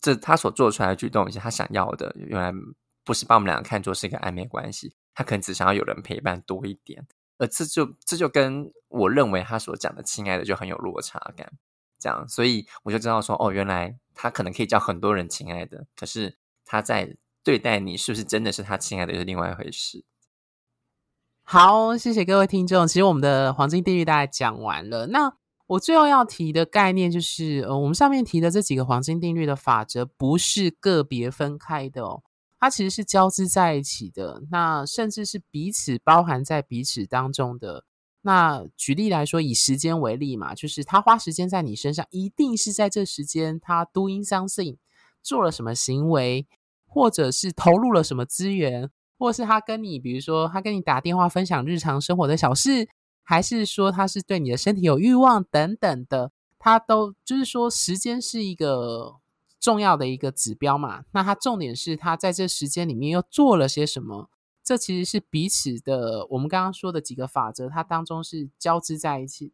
[0.00, 2.52] 这他所做出来的举动，以及他想要的，原来
[3.04, 7.04] 不是把我们两个看作是一个暧昧关系，他可能只想要有人陪伴多一点，
[7.40, 11.50] 呃这就这就跟我认为他所讲的亲爱的就很有落差感，
[11.98, 16.36] 这样，所以我就知道说，哦，原来他可能可以叫很多人亲爱的，可是
[16.66, 20.04] 他在对待你是不是真的是他亲爱的，是另外一回事。
[21.42, 22.86] 好，谢谢各位听众。
[22.86, 25.06] 其实我们的黄金定律大概讲完了。
[25.06, 25.32] 那
[25.66, 32.22] 我最后要提的概念就是，呃，我们上面提的这几个黄金定律的法则不是个别分开的哦，
[32.60, 34.42] 它其实是交织在一起的。
[34.50, 37.84] 那甚至是彼此包含在彼此当中的。
[38.22, 44.76] 那举例来说，以时间为例嘛，就是他花时间在你身上，一定是在这时间他 doing something
[45.22, 46.46] 做了什么行为，
[46.86, 48.90] 或者是投入了什么资源。
[49.18, 52.88] 或是他跟你，比如说他跟你打电话分享日常生活的小事，
[53.22, 59.16] 还是说他是对你的身体有欲望等等的，他都就是说时间是一个
[59.60, 61.04] 重要的一个指标嘛。
[61.12, 64.30] 那他重点是他在这时间里面又做了些什么？
[64.64, 69.52] 这其实是彼此的，我们刚刚说的几个法则，它当中是交织在一起。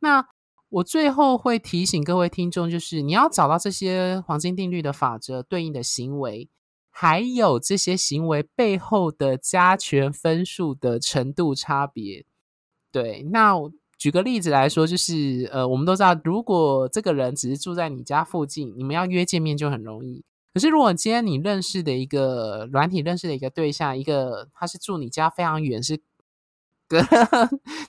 [0.00, 0.28] 那
[0.68, 6.48] 我最后会提醒各位听众，就是你要找到这些黄金定律的法则对应的行为。
[6.90, 12.26] 还有这些行为背后的加权分数的程度差别，
[12.90, 13.22] 对。
[13.30, 13.54] 那
[13.98, 20.24] 举个例子来说，就是呃，我们都知道，如果这个人只是住在你家附近，你们要约见面就很容易。
[20.54, 26.00] 可是，如果今天你认识的一个软体认识的一个对象，一个他是住你家非常远，是
[26.86, 27.04] 跟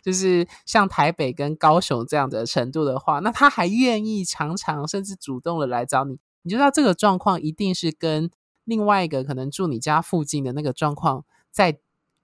[0.01, 8.29] 就是像台北跟高雄这样的程度的话，那他还愿意常常甚至主动的来找你，你就知道这个状况一定是跟。
[8.65, 11.79] 另外一个可能住你家附近的那个状况，在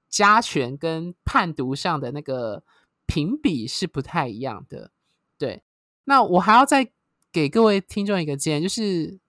[0.08, 2.62] 加权跟判读上的那个
[3.06, 4.92] 评比是不太一样的。
[5.38, 5.64] 对，
[6.06, 6.92] 那我还要再
[7.32, 9.20] 给各位听众一个建议，就是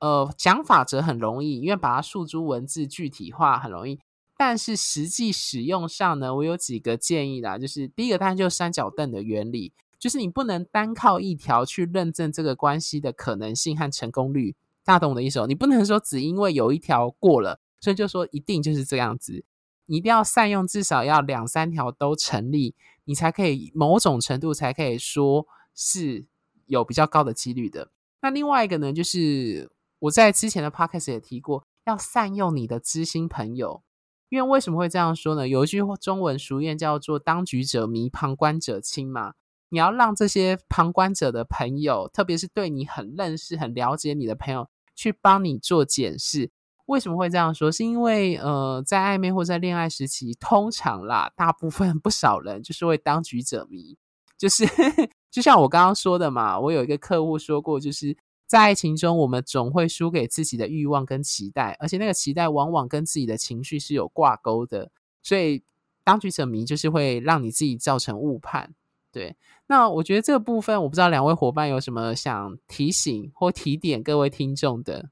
[0.00, 4.00] 呃，讲法则很容易，因为把它诉诸文字具体化很容易。
[4.36, 14.56] 但是实际使用上呢，我有几个建议啦，就是第一个当然就是三角凳的原理，就是你不能单靠一条去认证这个关系的可能性和成功率。
[14.82, 19.44] 大懂我的意思哦，你不能说只因为有一条过了，所以就说一定就是这样子。
[19.86, 22.74] 你一定要善用，至少要两三条都成立，
[23.04, 26.26] 你才可以某种程度才可以说是
[26.66, 27.90] 有比较高的几率的。
[28.20, 33.82] 那另外一个呢，就是我在之前的 podcast 也提过，要善用你的知心朋友。
[34.30, 35.46] 因为为什么会这样说呢？
[35.46, 39.34] 有一句中文俗谚叫做“当局者迷，旁观者清”嘛。
[39.68, 46.50] 你要让这些旁观者的朋友，特别是对你很认识、很了解你的朋友，去帮你做检视。
[46.86, 47.70] 为什么会这样说？
[47.70, 53.96] 是因为呃，在暧昧或在恋爱时期，通常啦，大部分 不少人就是会当局者迷，
[54.38, 54.64] 就是
[55.30, 56.58] 就像我刚刚说的嘛。
[56.58, 58.16] 我有一个客户说过，就是。
[58.46, 64.90] 在爱情中，我们总会输给自己的欲望跟期待，而且那个期待往往跟自己的情绪是有挂钩的。
[65.22, 65.64] 所以，
[66.04, 68.74] 当局者迷就是会让你自己造成误判。
[69.10, 69.34] 对，
[69.66, 75.08] 那我觉得这个部分，我不知道两位伙伴有什么想提醒或提点各位听众的。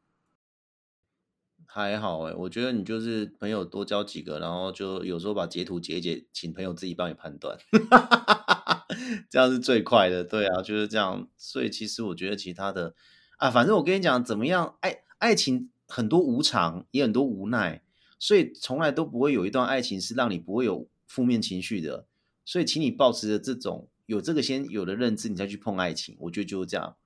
[1.75, 7.57] 还好哎、我觉得你就是朋友多交几个，然后就有时候把截图截一截，请朋友自己帮你判断，
[9.31, 10.23] 这样是最快的。
[10.23, 11.27] 对啊，就是这样。
[11.39, 12.95] 所以其实我觉得其他的。
[13.39, 14.77] 啊，反正我跟你讲，怎么样？
[14.81, 17.83] 爱爱情很多无常，也很多无奈，
[18.19, 22.07] 所以从来都不会有一段爱情是让你不会有负面情绪的。
[22.45, 26.17] 所以，请你保持着这种有这个先有的认知，你再去碰爱情。
[26.21, 26.97] 我觉得就是这样。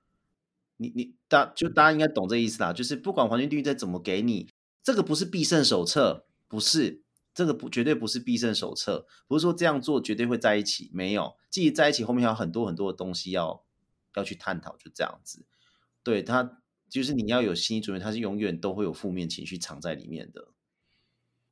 [0.79, 4.51] 你你大就大家应该懂这意思啦，就是不管黄金地狱再怎么给你，
[4.87, 7.03] 这个不是必胜手册，不是
[7.35, 13.65] 这个不绝对不是必胜手册，不是说这样做绝对会在一起，没有，即使在一起后面还有很多很多的东西要
[14.15, 15.45] 要去探讨，就这样子。
[16.05, 16.59] 对他，
[16.89, 20.51] 就是你要有心理准备，他是永远都会有负面情绪藏在里面的。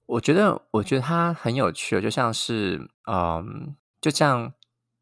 [0.07, 4.55] 我觉得，我觉得他很有趣，就像是，嗯，就像，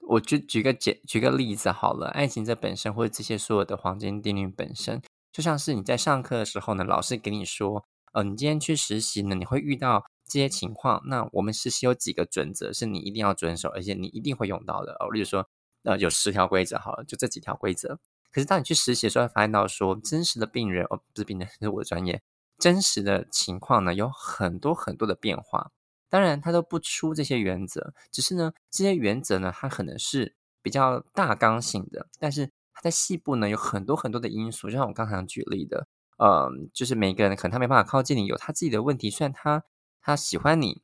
[0.08, 15.48] 我就举个简举个例子好了，爱情这本身或者这些所有的黄金定律本身，就像是你在上课的时候呢，老师给你说，呃，你今天去实习呢，你会遇到这些情况，那我们实习有几个准则是你一定要遵守，而且你一定会用到的哦，例如说，
[15.82, 17.98] 呃，有十条规则，好了，就这几条规则。
[18.30, 22.22] 可是当你去实习的时候，会发现到说，真实的病人哦，不是病人，是我的专业。
[22.58, 25.70] 真实的情况呢，有很多很多的变化。
[26.08, 34.68] 当然，它都不出这些原则，只是呢，这些原则呢，它可能是比较大纲性的，但是它在细部呢，有很多很多的因素。
[34.68, 35.86] 就像我刚才举例的，
[36.18, 39.10] 呃，就是每个人可能他没办法靠近你，有他自己的问题。
[39.10, 39.64] 虽然他
[40.00, 40.82] 他喜欢你，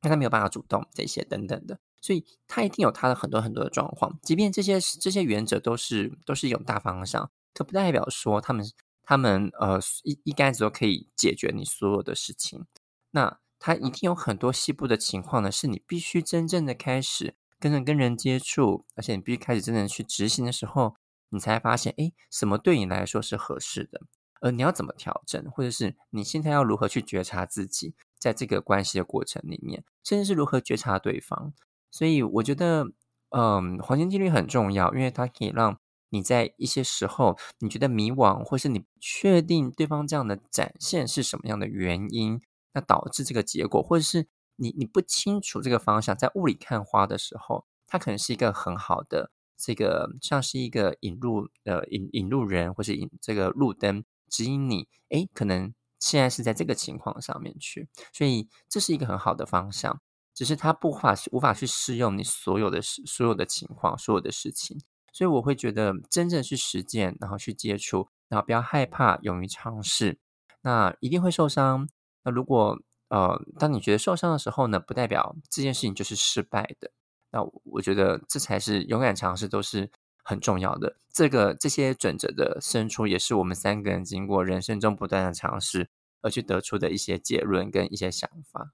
[0.00, 1.80] 但他没有办法主动，这些等等的。
[2.02, 8.64] 所以他一定有他的很多很多的状况，即便这些这些原则都是都是一种大方向，可不代表说他们
[9.02, 12.64] 他们呃一一竿子都可以解决你所有的事情。
[13.10, 20.96] 那他一定有很多细部的情况呢，是你必须真正的开始跟人跟人接触，而且你必须开始真正去执行的时候，
[21.28, 24.00] 你才发现，哎，什么对你来说是合适的，
[24.40, 31.52] 而你要怎么调整，或者是你现在要如何去觉察自己，在这个关系的过程里面，甚至是如何觉察对方。
[31.90, 32.86] 所以我觉得，
[33.30, 35.78] 嗯，黄金定律很重要，因为它可以让
[36.08, 42.40] 你在一些时候你觉得迷惘，或是你确定对方这样的展现是什么样的原因，
[42.72, 44.26] 那导致这个结果，或者是
[44.56, 60.00] 你你不清楚这个方向，在雾里看花的时候，它可能是一个很好的这个，像是一个引路呃引引路人，或是引这个路灯指引你，诶，可能现在是在这个情况上面去，所以这是一个很好的方向。
[60.32, 64.80] 只是它不法无法去适用你所有的事、所有的情况、所有的事情，
[65.12, 70.18] 所以我会觉得真正去实践，然后去接触，然后不要害怕，勇于尝试，
[70.62, 71.86] 那一定会受伤。
[72.22, 72.78] 那如果
[73.08, 76.90] 呃，当你觉得受伤的时候呢，不代表这件事情就是失败的。
[77.32, 79.90] 那我觉得这才是勇敢尝试都是
[80.22, 80.96] 很重要的。
[81.12, 85.88] 这个这些准则的生出，也是我们三个人经过人生中不断的尝试
[86.22, 88.70] 而去得出的一些结论跟一些想法。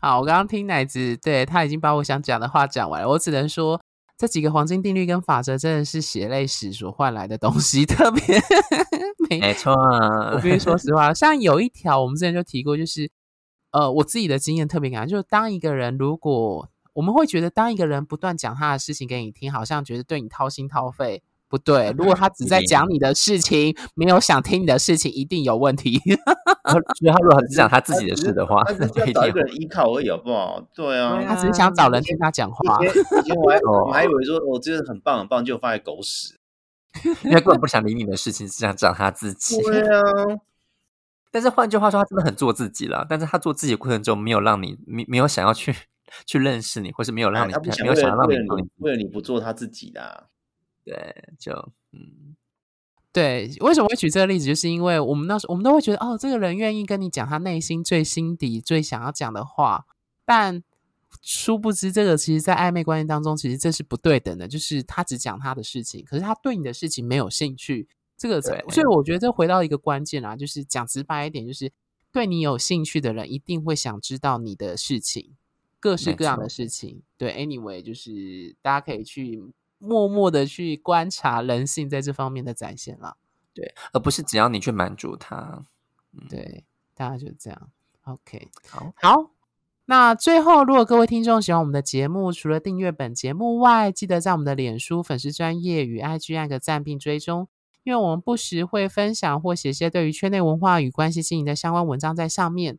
[0.00, 3.08] 好，我刚刚听奶子，对，他已经把我想讲的话讲完了。
[3.10, 3.80] 我只能说，
[4.16, 8.22] 这几个黄金定律跟法则真的是血泪史所换来的东西，特别
[9.28, 10.32] 没没错啊。
[10.32, 13.10] 我跟你说实话，像有一条我们之前就提过，就是
[13.70, 21.22] 呃，我自己的经验特别感，就是当一个人如果我们会觉得，当一个人不断讲他的事情给你听，好像觉得对你掏心掏肺。
[21.48, 25.98] 不对，如果他只在讲你的事情，没有想听你的事情，一定有问题。
[26.98, 30.66] 所以他如果只讲他自己的事的话，他只是找一个人依靠而已，好不好？
[30.74, 32.78] 对啊，他只是想找人听他讲话。
[32.82, 36.38] 以前我还 我还以为说，我真的很棒很棒，就放在狗屎。
[37.24, 39.60] 因为根本不想理你的事情，只想讲他自己。
[39.60, 40.00] 对啊。
[41.30, 43.06] 但是换句话说，他真的很做自己了。
[43.06, 45.74] 但是他做自己的过程中，没有让你没没有想要去
[46.26, 50.26] 去认识你，或是没有让你，没有想要让你为，为了你不做他自己的、啊。
[50.84, 51.52] 对，就
[51.92, 52.36] 嗯，
[53.12, 53.50] 对。
[53.60, 54.46] 为什么会举这个例子？
[54.46, 59.86] 就是因为我们那时候我们都会觉得，哦，这个人愿意跟你讲他内心最心底最想要讲的话，
[60.24, 60.62] 但
[61.20, 64.48] 殊不知，这个其实，在暧昧关系当中，其实这是不对等的。
[64.48, 67.88] 就是他只讲他的事情，可是他对你的事情没有兴趣。
[68.16, 71.72] 这个，所以我觉得这回到一个关键啊，就是讲直白一点，就是
[72.12, 75.36] 对你有兴趣的人，一定会想知道你的事情，
[75.82, 77.02] 各式各样的事情。
[77.18, 79.42] 对，anyway，就是大家可以去
[79.78, 83.16] 默默的去观察人性在这方面的展现了。
[83.52, 85.64] 对，而不是只要你去满足他。
[86.12, 86.64] 嗯、对，
[86.94, 87.70] 大家就这样。
[88.04, 89.30] OK，好，好。
[89.86, 97.48] 那最后，如果各位听众喜欢我们的节目，除了订阅本节目外，记得在我们的脸书粉丝专业与 IG 按个赞并追踪。
[97.82, 102.78] 因为我们不时会分享或写些对于圈内文化与关系经营的相关文章在上面。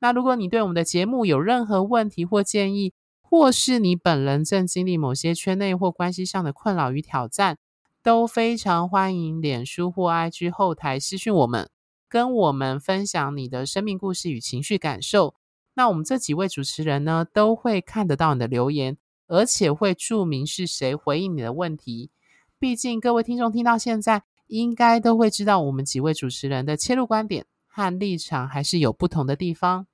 [0.00, 7.58] 那如果你对我们的节目有任何问题或建议，或是你本人正经历某些圈内或关系上的困扰与挑战，
[8.02, 11.68] 都非常欢迎脸书或 IG 后台私讯我们，
[12.08, 15.34] 跟我们分享你的生命故事与情绪感受。
[15.74, 18.96] 那我们这几位主持人呢，都会看得到你的留言，
[19.26, 22.10] 而且会注明是谁回应你的问题。
[22.58, 29.87] 毕竟各位听众听到现在，应该都会知道，我们几位主持人的切入观点和立场还是有不同的地方。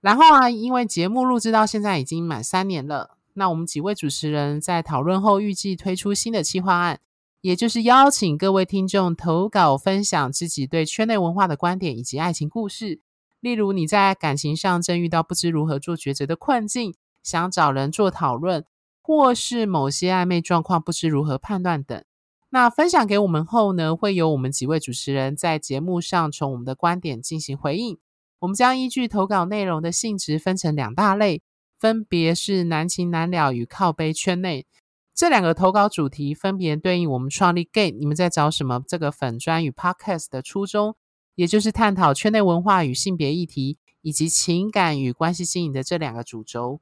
[0.00, 7.00] 然后啊，因为节目录制到现在已经满三年了，那我们几位主持人在讨论后，预计推出新的企划案，
[7.42, 13.00] 也就是邀请各位听众投稿分享自己对圈内文化的观点以及爱情故事。
[13.40, 18.64] 例如你在感情上正遇到不知如何做抉择的困境，想找人做讨论，
[19.02, 22.02] 或是某些暧昧状况不知如何判断等。
[22.50, 27.98] 那分享给我们后呢，会由我们几位主持人在节目上从我们的观点进行回应。
[28.40, 31.42] 我们将依据投稿内容的性质分成两大类，
[31.78, 34.66] 分别是难情难了与靠杯圈内。
[35.14, 40.96] 这两个投稿主题分别对应我们创立 Gay 你们在找什么这个粉专与 Podcast 的初衷，
[41.34, 46.80] 也就是探讨圈内文化与性别议题，以及情感与关系经营的这两个主轴。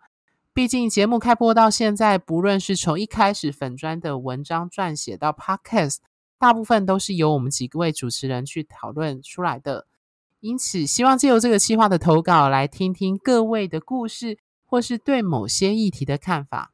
[0.54, 5.96] 毕竟节目开播到现在，不论是从一开始粉专的文章撰写到 Podcast，
[6.38, 9.86] 大部分都是由我们几位主持人去讨论出来的。
[10.40, 16.72] 因此，希望借由这个企划的投稿，来听听各位的故事，或是对某些议题的看法。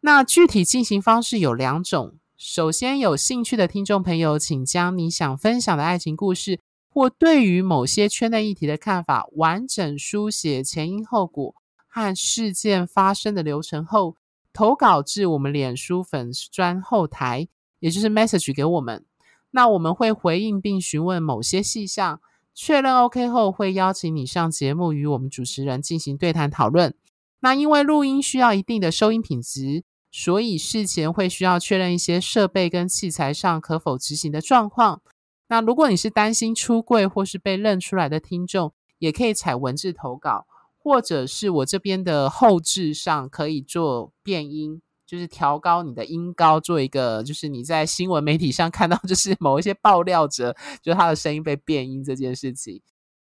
[0.00, 6.60] 那具体进行方式有两种：首先，有兴趣的听众朋友，请将你想分享的爱情故事，
[6.90, 11.54] 或对于某些圈内议题的看法，完整书写前因后果。
[11.92, 14.14] 和事件发生的流程后，
[14.52, 17.48] 投稿至我们脸书粉专后台，
[17.80, 19.04] 也就是 message 给我们。
[19.50, 22.20] 那我们会回应并询问某些细项，
[22.62, 26.94] 确认 OK 后，会邀请你上节目与我们主持人进行对谈讨论。
[27.40, 29.82] 那因为录音需要一定的收音品质，
[30.12, 35.00] 所以事前会需要确认一些设备跟器材上可否执行的状况。
[35.48, 40.44] 那如果你是担心出柜或是被认出来的听众，也可以采文字投稿。
[40.82, 52.80] 或者是我这边的后置上可以做变音，就是调高你的音高，做一个就是你在新闻媒体上看到，就是某一些爆料者，就他的声音被变音这件事情。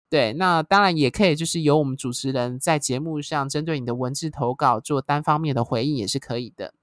[0.10, 6.74] 对，那当然也可以，就是由我们主持人在节目上针对你的文字投稿做单方面的回应也是可以的。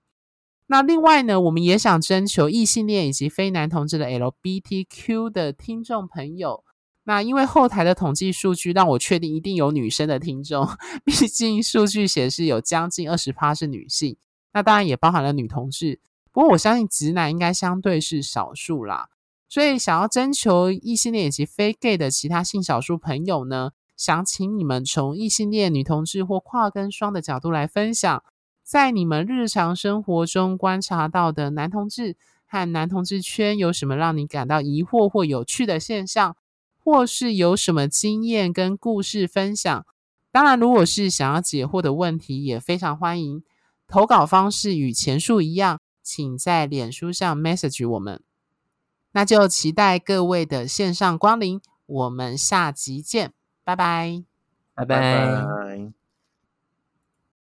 [0.69, 6.65] 那另外呢，我们也想征求异性恋以及非男同志的 LBTQ 的听众朋友。
[7.07, 10.67] 那因为后台的统计数据让我确定一定有女生的听众，
[11.05, 14.17] 毕竟数据显示有将近二十趴是女性，
[14.55, 16.01] 那当然也包含了女同志。
[16.33, 19.11] 不过我相信直男应该相对是少数啦，
[19.51, 28.25] 所以想要征求异性恋以及非 gay 的其他性少数朋友呢，想请你们从异性恋女同志或跨跟双的角度来分享，
[28.63, 32.17] 在你们日常生活中观察到的男同志
[32.47, 36.35] 和男同志圈有什么让你感到疑惑或有趣的现象。
[36.87, 39.87] 或是有什么经验跟故事分享，
[40.31, 43.43] 当然，如果是想要解惑的问题，也非常欢迎。
[43.87, 48.23] 投稿方式与前述一样，请在脸书上 message 我们。
[49.13, 53.33] 那就期待各位的线上光临，我们下集见，
[53.63, 54.25] 拜拜，
[54.75, 56.04] 拜拜。